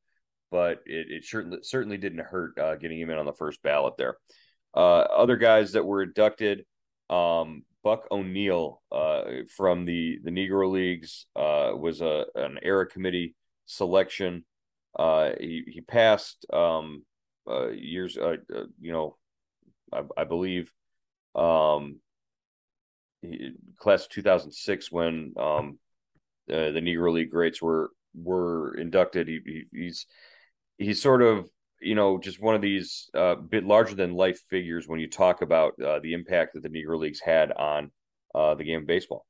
but 0.52 0.80
it, 0.86 1.08
it 1.12 1.26
certainly 1.26 1.60
certainly 1.64 1.98
didn't 1.98 2.26
hurt 2.26 2.58
uh, 2.58 2.76
getting 2.78 3.00
him 3.00 3.10
in 3.10 3.18
on 3.18 3.26
the 3.26 3.34
first 3.34 3.62
ballot 3.62 3.96
there. 3.98 4.18
Uh, 4.74 5.02
other 5.02 5.36
guys 5.36 5.74
that 5.74 5.86
were 5.86 6.02
inducted, 6.02 6.66
um, 7.10 7.64
Buck 7.84 8.08
O'Neil 8.10 8.82
uh, 8.90 9.24
from 9.56 9.84
the 9.84 10.20
the 10.24 10.32
Negro 10.32 10.72
Leagues 10.72 11.28
uh, 11.36 11.72
was 11.76 12.00
a 12.00 12.26
an 12.36 12.58
era 12.64 12.88
committee 12.88 13.36
selection. 13.66 14.46
Uh, 14.98 15.32
he 15.42 15.64
he 15.68 15.82
passed 15.82 16.46
um, 16.54 17.04
years, 17.74 18.16
you 18.16 18.94
know, 18.94 19.18
I, 19.94 20.02
I 20.18 20.24
believe, 20.24 20.72
um, 21.36 22.00
class 23.78 24.08
2006 24.08 24.92
when 24.92 25.34
um, 25.38 25.80
uh, 26.52 26.72
the 26.72 26.82
Negro 26.82 27.12
League 27.14 27.32
greats 27.32 27.62
were 27.62 27.92
were 28.14 28.76
inducted. 28.78 29.28
He, 29.28 29.40
he, 29.46 29.64
he's 29.72 30.06
he's 30.78 31.02
sort 31.02 31.22
of 31.22 31.50
you 31.82 31.96
know 31.96 32.18
just 32.18 32.42
one 32.42 32.56
of 32.56 32.62
these 32.62 33.10
uh, 33.14 33.36
bit 33.36 33.66
larger 33.66 33.96
than 33.96 34.14
life 34.14 34.40
figures 34.50 34.88
when 34.88 35.00
you 35.00 35.10
talk 35.10 35.42
about 35.42 35.74
uh, 35.82 36.00
the 36.00 36.14
impact 36.14 36.54
that 36.54 36.64
the 36.64 36.70
Negro 36.70 37.00
Leagues 37.00 37.20
had 37.20 37.52
on 37.52 37.92
uh, 38.34 38.56
the 38.56 38.64
game 38.64 38.82
of 38.82 38.88
baseball. 38.88 39.26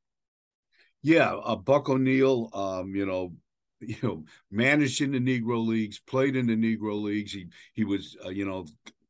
Yeah, 1.01 1.33
uh, 1.33 1.55
Buck 1.55 1.89
O'Neil, 1.89 2.49
um, 2.53 2.95
you 2.95 3.05
know, 3.05 3.33
you 3.79 3.97
know, 4.01 4.23
managed 4.51 5.01
in 5.01 5.11
the 5.11 5.19
Negro 5.19 5.65
Leagues, 5.65 5.99
played 5.99 6.35
in 6.35 6.47
the 6.47 6.55
Negro 6.55 7.01
Leagues. 7.01 7.31
He 7.31 7.47
he 7.73 7.83
was 7.83 8.17
uh, 8.25 8.29
you 8.29 8.45
know 8.45 8.65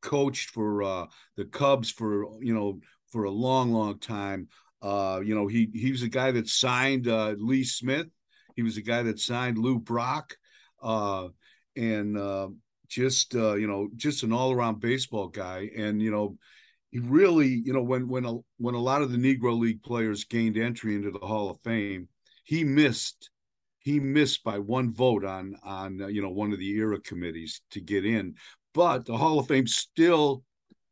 coached 0.06 0.52
for 0.52 0.84
uh, 0.84 1.06
the 1.36 1.46
Cubs 1.46 1.91
for 1.91 2.41
you 2.41 2.54
know 2.54 2.80
for 3.08 3.26
a 3.26 3.32
long, 3.32 3.72
long 3.72 4.00
time. 4.00 4.48
Uh, 4.82 5.20
you 5.24 5.34
know, 5.34 5.48
he 5.48 5.70
he 5.74 5.91
was 5.91 6.04
a 6.04 6.10
guy 6.10 6.32
that 6.32 6.48
signed 6.48 7.08
uh, 7.08 7.34
Lee 7.38 7.63
Smith. 7.63 8.08
He 8.56 8.62
was 8.62 8.78
a 8.78 8.82
guy 8.82 9.04
that 9.04 9.20
signed 9.20 9.58
Lou 9.58 9.80
Brock, 9.80 10.38
uh, 10.82 11.30
and 11.76 12.18
uh, 12.18 12.50
just 12.88 13.36
uh, 13.36 13.56
you 13.56 13.68
know, 13.68 13.89
just 13.96 14.24
an 14.24 14.32
all 14.32 14.52
around 14.52 14.80
baseball 14.80 15.28
guy. 15.28 15.70
And 15.76 16.02
you 16.02 16.12
know, 16.12 16.38
he 16.91 17.00
really, 17.00 17.48
you 17.48 17.74
know, 17.74 17.82
when 17.82 18.08
when 18.08 18.26
a 18.26 18.36
when 18.58 18.76
a 18.76 18.82
lot 18.82 19.02
of 19.02 19.12
the 19.12 19.18
Negro 19.18 19.58
League 19.58 19.82
players 19.82 20.26
gained 20.26 20.58
entry 20.58 20.96
into 20.96 21.12
the 21.12 21.26
Hall 21.26 21.50
of 21.50 21.60
Fame, 21.62 22.10
he 22.44 22.63
missed 22.63 23.32
he 23.80 24.00
missed 24.00 24.44
by 24.44 24.60
one 24.60 24.94
vote 24.94 25.26
on 25.26 25.56
on 25.63 26.02
uh, 26.02 26.08
you 26.08 26.22
know 26.22 26.30
one 26.30 26.52
of 26.54 26.60
the 26.60 26.70
era 26.72 27.00
committees 27.00 27.62
to 27.72 27.82
get 27.82 28.06
in 28.06 28.36
but 28.76 29.06
the 29.06 29.18
Hall 29.18 29.40
of 29.40 29.48
Fame 29.48 29.66
still 29.66 30.44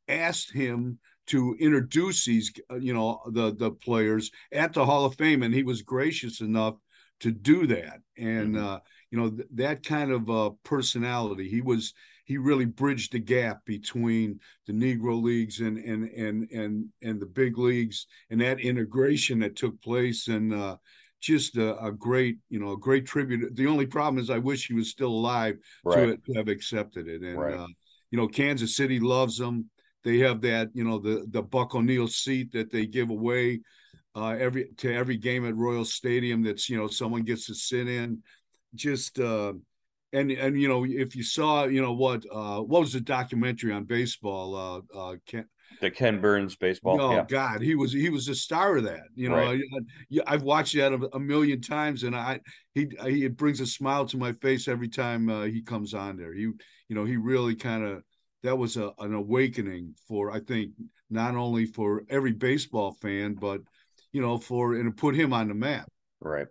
asked 0.07 0.51
him 0.51 0.99
to 1.27 1.55
introduce 1.59 2.25
these, 2.25 2.51
uh, 2.71 2.75
you 2.75 2.93
know, 2.93 3.21
the 3.31 3.53
the 3.53 3.71
players 3.71 4.31
at 4.51 4.73
the 4.73 4.85
Hall 4.85 5.05
of 5.05 5.15
Fame, 5.15 5.43
and 5.43 5.53
he 5.53 5.63
was 5.63 5.81
gracious 5.81 6.41
enough 6.41 6.75
to 7.19 7.31
do 7.31 7.67
that. 7.67 7.99
And 8.17 8.55
mm-hmm. 8.55 8.65
uh, 8.65 8.79
you 9.11 9.19
know, 9.19 9.29
th- 9.29 9.47
that 9.55 9.83
kind 9.83 10.11
of 10.11 10.29
uh, 10.29 10.51
personality, 10.63 11.49
he 11.49 11.61
was 11.61 11.93
he 12.25 12.37
really 12.37 12.65
bridged 12.65 13.11
the 13.11 13.19
gap 13.19 13.65
between 13.65 14.39
the 14.65 14.73
Negro 14.73 15.21
leagues 15.21 15.59
and 15.59 15.77
and 15.77 16.09
and 16.09 16.49
and 16.51 16.85
and 17.01 17.21
the 17.21 17.25
big 17.25 17.57
leagues, 17.57 18.07
and 18.29 18.39
that 18.41 18.61
integration 18.61 19.39
that 19.39 19.57
took 19.57 19.81
place, 19.81 20.29
and 20.29 20.53
uh, 20.53 20.77
just 21.23 21.55
a, 21.55 21.81
a, 21.81 21.91
great, 21.91 22.37
you 22.49 22.59
know, 22.59 22.73
a 22.73 22.77
great 22.77 23.05
tribute. 23.05 23.55
The 23.55 23.67
only 23.67 23.85
problem 23.85 24.21
is, 24.21 24.29
I 24.29 24.39
wish 24.39 24.67
he 24.67 24.73
was 24.73 24.89
still 24.89 25.09
alive 25.09 25.55
right. 25.85 26.21
to, 26.25 26.33
to, 26.33 26.37
have 26.37 26.49
accepted 26.49 27.07
it. 27.07 27.21
And 27.21 27.39
right. 27.39 27.53
uh, 27.53 27.67
you 28.11 28.17
know, 28.17 28.27
Kansas 28.27 28.75
City 28.75 28.99
loves 28.99 29.39
him. 29.39 29.69
They 30.03 30.17
have 30.19 30.41
that, 30.41 30.69
you 30.73 30.83
know, 30.83 30.99
the 30.99 31.25
the 31.29 31.41
Buck 31.41 31.75
O'Neil 31.75 32.09
seat 32.09 32.51
that 32.51 32.71
they 32.71 32.85
give 32.85 33.09
away 33.09 33.61
uh, 34.15 34.35
every 34.37 34.69
to 34.77 34.93
every 34.93 35.15
game 35.15 35.47
at 35.47 35.55
Royal 35.55 35.85
Stadium. 35.85 36.43
That's 36.43 36.69
you 36.69 36.77
know 36.77 36.87
someone 36.87 37.23
gets 37.23 37.47
to 37.47 37.55
sit 37.55 37.87
in. 37.87 38.21
Just 38.75 39.17
uh, 39.17 39.53
and 40.11 40.29
and 40.31 40.59
you 40.59 40.67
know 40.67 40.85
if 40.85 41.15
you 41.15 41.23
saw 41.23 41.65
you 41.65 41.81
know 41.81 41.93
what 41.93 42.25
uh, 42.31 42.59
what 42.59 42.81
was 42.81 42.93
the 42.93 43.01
documentary 43.01 43.71
on 43.71 43.85
baseball? 43.85 44.55
Uh, 44.55 44.97
uh, 44.97 45.15
Ken, 45.25 45.45
the 45.81 45.91
Ken 45.91 46.19
Burns 46.19 46.55
baseball. 46.55 46.99
Oh 46.99 47.11
yeah. 47.11 47.25
God, 47.27 47.61
he 47.61 47.75
was 47.75 47.91
he 47.91 48.09
was 48.09 48.25
the 48.25 48.35
star 48.35 48.77
of 48.77 48.83
that. 48.83 49.03
You 49.15 49.29
know, 49.29 49.35
right. 49.35 49.61
I, 50.27 50.31
have 50.31 50.43
watched 50.43 50.75
that 50.75 50.93
a, 50.93 51.15
a, 51.15 51.19
million 51.19 51.61
times, 51.61 52.03
and 52.03 52.15
I 52.15 52.39
he, 52.73 52.87
he 53.05 53.25
it 53.25 53.37
brings 53.37 53.59
a 53.59 53.65
smile 53.65 54.05
to 54.07 54.17
my 54.17 54.33
face 54.33 54.67
every 54.67 54.89
time 54.89 55.29
uh, 55.29 55.43
he 55.43 55.61
comes 55.61 55.93
on 55.93 56.17
there. 56.17 56.33
He 56.33 56.41
you 56.41 56.55
know 56.89 57.05
he 57.05 57.17
really 57.17 57.55
kind 57.55 57.83
of 57.83 58.03
that 58.43 58.57
was 58.57 58.77
a, 58.77 58.91
an 58.99 59.13
awakening 59.13 59.95
for 60.07 60.31
I 60.31 60.39
think 60.39 60.71
not 61.09 61.35
only 61.35 61.65
for 61.65 62.03
every 62.09 62.33
baseball 62.33 62.93
fan, 63.01 63.33
but 63.33 63.61
you 64.11 64.21
know 64.21 64.37
for 64.37 64.75
and 64.75 64.95
put 64.95 65.15
him 65.15 65.33
on 65.33 65.47
the 65.47 65.53
map. 65.53 65.87
Right. 66.19 66.47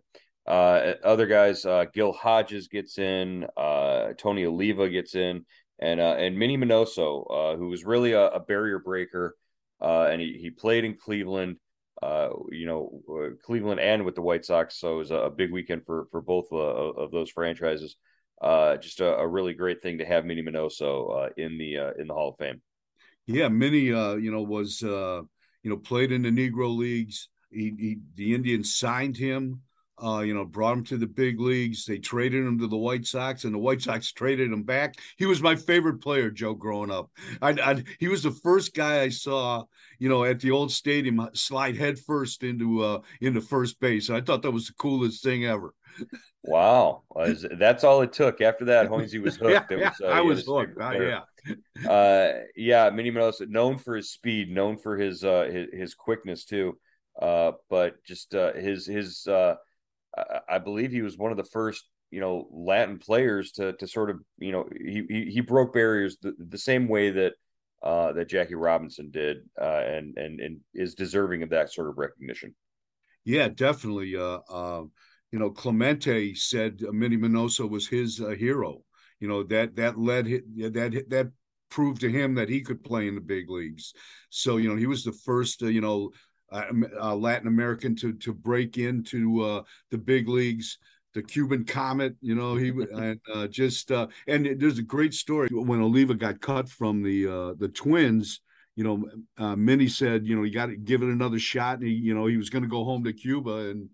Uh, 0.46 0.94
other 1.04 1.26
guys, 1.26 1.64
uh, 1.64 1.84
Gil 1.94 2.12
Hodges 2.12 2.66
gets 2.66 2.98
in, 2.98 3.46
uh, 3.56 4.08
Tony 4.18 4.44
Oliva 4.44 4.88
gets 4.88 5.14
in, 5.14 5.44
and 5.82 6.00
uh, 6.00 6.14
and 6.16 6.38
Minnie 6.38 6.56
Minoso, 6.56 7.26
uh, 7.28 7.56
who 7.56 7.68
was 7.68 7.84
really 7.84 8.12
a, 8.12 8.28
a 8.28 8.40
barrier 8.40 8.78
breaker, 8.78 9.36
uh, 9.80 10.04
and 10.10 10.20
he, 10.20 10.38
he 10.40 10.50
played 10.50 10.84
in 10.84 10.96
Cleveland, 10.96 11.56
uh, 12.00 12.28
you 12.50 12.66
know, 12.66 13.02
uh, 13.10 13.34
Cleveland 13.44 13.80
and 13.80 14.04
with 14.04 14.14
the 14.14 14.22
White 14.22 14.44
Sox, 14.44 14.78
so 14.78 14.94
it 14.94 14.98
was 14.98 15.10
a, 15.10 15.28
big 15.36 15.50
weekend 15.50 15.84
for 15.84 16.06
for 16.12 16.22
both 16.22 16.46
uh, 16.52 16.56
of 16.56 17.10
those 17.10 17.30
franchises. 17.30 17.96
just 18.80 19.00
a, 19.00 19.16
a, 19.16 19.26
really 19.26 19.54
great 19.54 19.82
thing 19.82 19.98
to 19.98 20.06
have 20.06 20.24
Minnie 20.24 20.42
Minoso 20.42 21.30
in 21.36 21.58
the 21.58 21.76
in 21.98 22.06
the 22.06 22.14
Hall 22.14 22.30
of 22.30 22.38
Fame. 22.38 22.62
Yeah, 23.26 23.48
Minnie, 23.48 23.80
you 23.80 24.30
know, 24.30 24.42
was 24.42 24.82
you 24.82 25.70
know, 25.70 25.76
played 25.76 26.12
in 26.12 26.22
the 26.22 26.30
Negro 26.30 26.74
leagues. 26.74 27.28
He, 27.50 27.74
he 27.76 27.98
the 28.14 28.34
Indians 28.34 28.76
signed 28.76 29.16
him 29.16 29.62
uh, 30.02 30.20
you 30.20 30.34
know, 30.34 30.44
brought 30.44 30.78
him 30.78 30.84
to 30.84 30.96
the 30.96 31.06
big 31.06 31.40
leagues. 31.40 31.84
They 31.84 31.98
traded 31.98 32.44
him 32.44 32.58
to 32.58 32.66
the 32.66 32.76
White 32.76 33.06
Sox, 33.06 33.44
and 33.44 33.54
the 33.54 33.58
White 33.58 33.82
Sox 33.82 34.12
traded 34.12 34.52
him 34.52 34.62
back. 34.62 34.96
He 35.16 35.26
was 35.26 35.40
my 35.40 35.56
favorite 35.56 36.00
player, 36.00 36.30
Joe, 36.30 36.54
growing 36.54 36.90
up. 36.90 37.10
I, 37.40 37.50
I, 37.50 37.84
he 37.98 38.08
was 38.08 38.22
the 38.22 38.30
first 38.30 38.74
guy 38.74 39.02
I 39.02 39.08
saw, 39.10 39.64
you 39.98 40.08
know, 40.08 40.24
at 40.24 40.40
the 40.40 40.50
old 40.50 40.72
stadium 40.72 41.20
uh, 41.20 41.28
slide 41.34 41.76
headfirst 41.76 42.42
into 42.42 42.82
uh 42.82 43.00
into 43.20 43.40
first 43.40 43.78
base. 43.80 44.10
I 44.10 44.20
thought 44.20 44.42
that 44.42 44.50
was 44.50 44.66
the 44.66 44.74
coolest 44.74 45.22
thing 45.22 45.46
ever. 45.46 45.74
Wow, 46.44 47.02
that's 47.52 47.84
all 47.84 48.02
it 48.02 48.12
took. 48.12 48.40
After 48.40 48.64
that, 48.66 48.88
Hoynesy 48.90 49.22
was 49.22 49.36
hooked. 49.36 49.70
yeah, 49.70 49.88
was, 49.90 50.00
uh, 50.02 50.06
I 50.06 50.20
was 50.20 50.44
hooked. 50.44 50.80
Uh, 50.80 50.90
yeah, 50.90 51.88
uh, 51.88 52.32
yeah. 52.56 52.90
Minnie 52.90 53.12
Minoso, 53.12 53.48
known 53.48 53.78
for 53.78 53.94
his 53.94 54.10
speed, 54.10 54.50
known 54.50 54.78
for 54.78 54.98
his 54.98 55.22
uh, 55.22 55.48
his, 55.52 55.68
his 55.72 55.94
quickness 55.94 56.44
too. 56.44 56.78
Uh, 57.20 57.52
but 57.68 58.02
just 58.04 58.34
uh, 58.34 58.52
his 58.54 58.86
his 58.86 59.26
uh, 59.26 59.54
I, 60.48 60.58
believe 60.58 60.92
he 60.92 61.02
was 61.02 61.16
one 61.16 61.30
of 61.30 61.36
the 61.36 61.44
first 61.44 61.84
you 62.10 62.20
know 62.20 62.48
Latin 62.52 62.98
players 62.98 63.52
to 63.52 63.72
to 63.74 63.86
sort 63.86 64.10
of 64.10 64.20
you 64.38 64.52
know 64.52 64.68
he 64.78 65.30
he, 65.32 65.40
broke 65.40 65.72
barriers 65.72 66.18
the, 66.20 66.34
the 66.38 66.58
same 66.58 66.88
way 66.88 67.10
that 67.10 67.32
uh, 67.82 68.12
that 68.12 68.28
Jackie 68.28 68.54
Robinson 68.54 69.10
did 69.10 69.38
uh, 69.60 69.82
and 69.86 70.16
and 70.18 70.40
and 70.40 70.60
is 70.74 70.94
deserving 70.94 71.42
of 71.42 71.50
that 71.50 71.72
sort 71.72 71.88
of 71.88 71.98
recognition. 71.98 72.54
Yeah, 73.24 73.48
definitely. 73.48 74.16
Uh, 74.16 74.40
uh, 74.50 74.82
you 75.30 75.38
know, 75.38 75.50
Clemente 75.50 76.34
said 76.34 76.80
Minnie 76.80 77.16
Minoso 77.16 77.68
was 77.68 77.88
his 77.88 78.20
uh, 78.20 78.30
hero. 78.30 78.82
You 79.20 79.28
know 79.28 79.42
that 79.44 79.76
that 79.76 79.98
led 79.98 80.26
that 80.26 81.04
that 81.08 81.30
proved 81.70 82.02
to 82.02 82.10
him 82.10 82.34
that 82.34 82.50
he 82.50 82.60
could 82.60 82.84
play 82.84 83.08
in 83.08 83.14
the 83.14 83.20
big 83.20 83.48
leagues. 83.48 83.94
So 84.28 84.58
you 84.58 84.68
know 84.68 84.76
he 84.76 84.86
was 84.86 85.04
the 85.04 85.12
first 85.24 85.62
uh, 85.62 85.66
you 85.66 85.80
know 85.80 86.10
uh, 86.52 86.64
uh, 87.00 87.16
Latin 87.16 87.48
American 87.48 87.96
to 87.96 88.12
to 88.14 88.32
break 88.32 88.78
into 88.78 89.42
uh, 89.42 89.62
the 89.90 89.98
big 89.98 90.28
leagues. 90.28 90.78
The 91.14 91.22
Cuban 91.22 91.66
Comet, 91.66 92.16
you 92.22 92.34
know, 92.34 92.56
he 92.56 92.68
and 92.92 93.20
uh, 93.32 93.46
just 93.46 93.90
uh, 93.92 94.06
and 94.26 94.60
there's 94.60 94.78
a 94.78 94.82
great 94.82 95.14
story 95.14 95.48
when 95.50 95.80
Oliva 95.80 96.14
got 96.14 96.40
cut 96.40 96.68
from 96.68 97.02
the 97.02 97.26
uh, 97.26 97.54
the 97.58 97.68
Twins. 97.68 98.40
You 98.74 98.84
know, 98.84 99.04
uh, 99.36 99.54
Minnie 99.54 99.88
said, 99.88 100.26
you 100.26 100.34
know, 100.34 100.44
you 100.44 100.52
got 100.52 100.66
to 100.66 100.76
give 100.76 101.02
it 101.02 101.08
another 101.10 101.38
shot. 101.38 101.80
And 101.80 101.86
he, 101.86 101.92
you 101.92 102.14
know, 102.14 102.24
he 102.24 102.38
was 102.38 102.48
going 102.48 102.62
to 102.62 102.68
go 102.70 102.84
home 102.84 103.04
to 103.04 103.12
Cuba, 103.12 103.68
and 103.68 103.90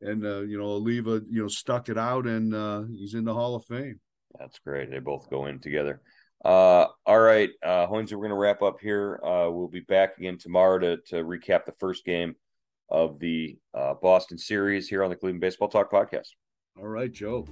and 0.00 0.24
uh, 0.24 0.40
you 0.40 0.58
know, 0.58 0.64
Oliva, 0.64 1.20
you 1.28 1.42
know, 1.42 1.48
stuck 1.48 1.88
it 1.88 1.98
out, 1.98 2.26
and 2.26 2.54
uh, 2.54 2.82
he's 2.90 3.14
in 3.14 3.24
the 3.24 3.34
Hall 3.34 3.54
of 3.54 3.64
Fame. 3.64 4.00
That's 4.38 4.58
great. 4.58 4.90
They 4.90 4.98
both 4.98 5.28
go 5.30 5.46
in 5.46 5.60
together. 5.60 6.00
Uh, 6.44 6.86
all 7.06 7.20
right, 7.20 7.50
uh, 7.64 7.86
we're 7.88 8.04
going 8.04 8.28
to 8.28 8.34
wrap 8.34 8.62
up 8.62 8.80
here. 8.80 9.20
Uh, 9.24 9.48
we'll 9.50 9.68
be 9.68 9.80
back 9.80 10.18
again 10.18 10.38
tomorrow 10.38 10.78
to, 10.78 10.96
to 11.06 11.16
recap 11.24 11.64
the 11.64 11.74
first 11.78 12.04
game 12.04 12.34
of 12.88 13.18
the 13.20 13.56
uh, 13.74 13.94
Boston 13.94 14.38
series 14.38 14.88
here 14.88 15.04
on 15.04 15.10
the 15.10 15.16
Cleveland 15.16 15.40
Baseball 15.40 15.68
Talk 15.68 15.90
podcast. 15.90 16.28
All 16.78 16.88
right, 16.88 17.12
Joe. 17.12 17.46